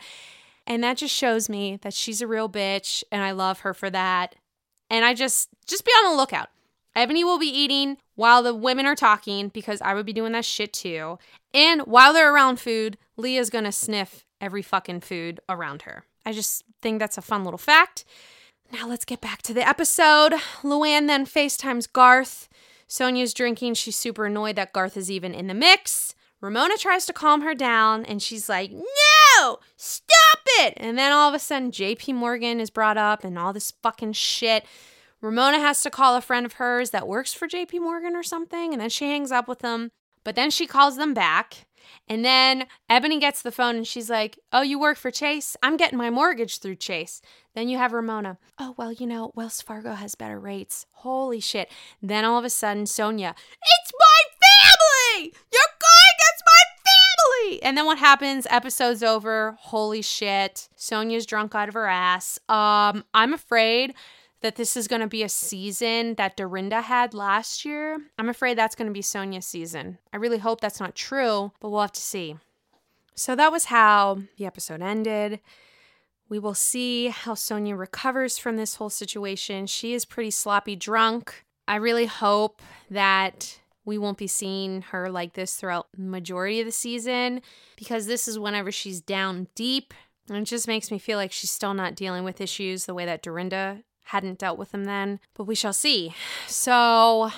[0.65, 3.89] And that just shows me that she's a real bitch, and I love her for
[3.89, 4.35] that.
[4.89, 6.49] And I just, just be on the lookout.
[6.93, 10.43] Eboni will be eating while the women are talking because I would be doing that
[10.43, 11.19] shit too.
[11.53, 16.03] And while they're around food, Leah's gonna sniff every fucking food around her.
[16.27, 18.03] I just think that's a fun little fact.
[18.73, 20.33] Now let's get back to the episode.
[20.61, 22.49] Luann then FaceTimes Garth.
[22.89, 23.75] Sonja's drinking.
[23.75, 26.15] She's super annoyed that Garth is even in the mix.
[26.41, 30.73] Ramona tries to calm her down and she's like, No, stop it.
[30.75, 34.11] And then all of a sudden, JP Morgan is brought up and all this fucking
[34.11, 34.65] shit.
[35.21, 38.73] Ramona has to call a friend of hers that works for JP Morgan or something.
[38.73, 39.91] And then she hangs up with them.
[40.25, 41.66] But then she calls them back.
[42.07, 45.55] And then Eboni gets the phone and she's like, Oh, you work for Chase?
[45.61, 47.21] I'm getting my mortgage through Chase.
[47.55, 48.37] Then you have Ramona.
[48.59, 50.85] Oh, well, you know, Wells Fargo has better rates.
[50.91, 51.71] Holy shit.
[52.01, 55.33] Then all of a sudden, Sonja, It's my family!
[55.51, 57.63] You're going against my family!
[57.63, 58.45] And then what happens?
[58.49, 59.57] Episode's over.
[59.59, 60.69] Holy shit.
[60.77, 62.37] Sonja's drunk out of her ass.
[62.47, 63.93] Um, I'm afraid
[64.41, 67.97] that this is going to be a season that Dorinda had last year.
[68.17, 69.97] I'm afraid that's going to be Sonja's season.
[70.13, 72.35] I really hope that's not true, but we'll have to see.
[73.15, 75.39] So that was how the episode ended.
[76.29, 79.65] We will see how Sonja recovers from this whole situation.
[79.65, 81.45] She is pretty sloppy drunk.
[81.67, 82.61] I really hope
[82.91, 87.41] that we won't be seeing her like this throughout the majority of the season
[87.77, 89.93] because this is whenever she's down deep.
[90.29, 93.05] And it just makes me feel like she's still not dealing with issues the way
[93.05, 96.13] that Dorinda hadn't dealt with them then, but we shall see.
[96.47, 97.31] So,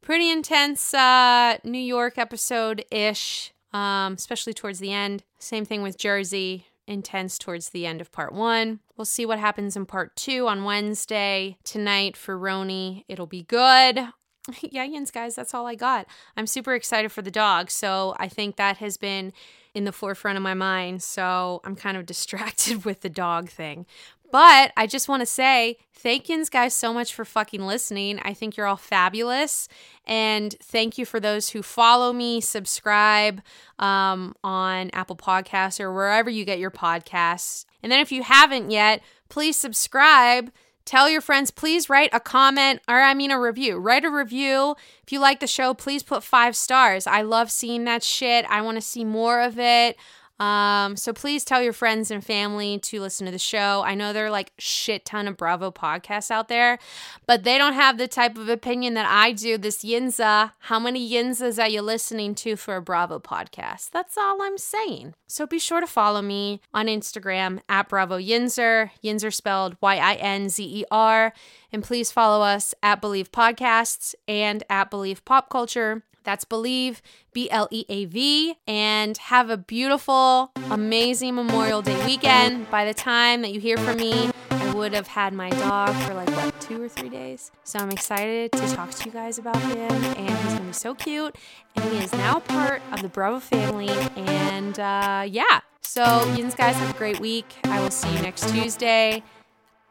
[0.00, 5.24] pretty intense uh, New York episode ish, um, especially towards the end.
[5.38, 8.80] Same thing with Jersey, intense towards the end of part one.
[8.96, 11.58] We'll see what happens in part two on Wednesday.
[11.64, 14.08] Tonight for RHONY, it'll be good.
[14.60, 16.06] yeah, Yins, guys, that's all I got.
[16.36, 17.70] I'm super excited for the dog.
[17.70, 19.32] So I think that has been
[19.74, 21.02] in the forefront of my mind.
[21.02, 23.86] So I'm kind of distracted with the dog thing.
[24.30, 28.20] But I just want to say thank yous guys so much for fucking listening.
[28.22, 29.68] I think you're all fabulous.
[30.06, 33.42] And thank you for those who follow me, subscribe
[33.78, 37.64] um, on Apple Podcasts or wherever you get your podcasts.
[37.82, 40.52] And then if you haven't yet, please subscribe.
[40.84, 43.78] Tell your friends, please write a comment or I mean a review.
[43.78, 44.76] Write a review.
[45.02, 47.08] If you like the show, please put five stars.
[47.08, 48.44] I love seeing that shit.
[48.48, 49.96] I want to see more of it.
[50.38, 53.82] Um, so please tell your friends and family to listen to the show.
[53.86, 56.78] I know there are like shit ton of Bravo podcasts out there,
[57.26, 59.56] but they don't have the type of opinion that I do.
[59.56, 63.90] This Yinza, how many Yinzas are you listening to for a Bravo podcast?
[63.90, 65.14] That's all I'm saying.
[65.26, 70.14] So be sure to follow me on Instagram at Bravo Yinzer, Yinzer spelled Y I
[70.14, 71.32] N Z E R,
[71.72, 76.02] and please follow us at Bleav Podcasts and at Bleav Pop Culture.
[76.26, 77.00] That's Bleav,
[77.32, 82.68] B L E A V, and have a beautiful, amazing Memorial Day weekend.
[82.68, 86.14] By the time that you hear from me, I would have had my dog for
[86.14, 87.52] like, what, two or three days?
[87.62, 90.96] So I'm excited to talk to you guys about him, and he's gonna be so
[90.96, 91.36] cute.
[91.76, 95.60] And he is now part of the Bravo family, and uh, yeah.
[95.82, 97.46] So, yins guys, have a great week.
[97.64, 99.22] I will see you next Tuesday.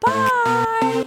[0.00, 1.06] Bye.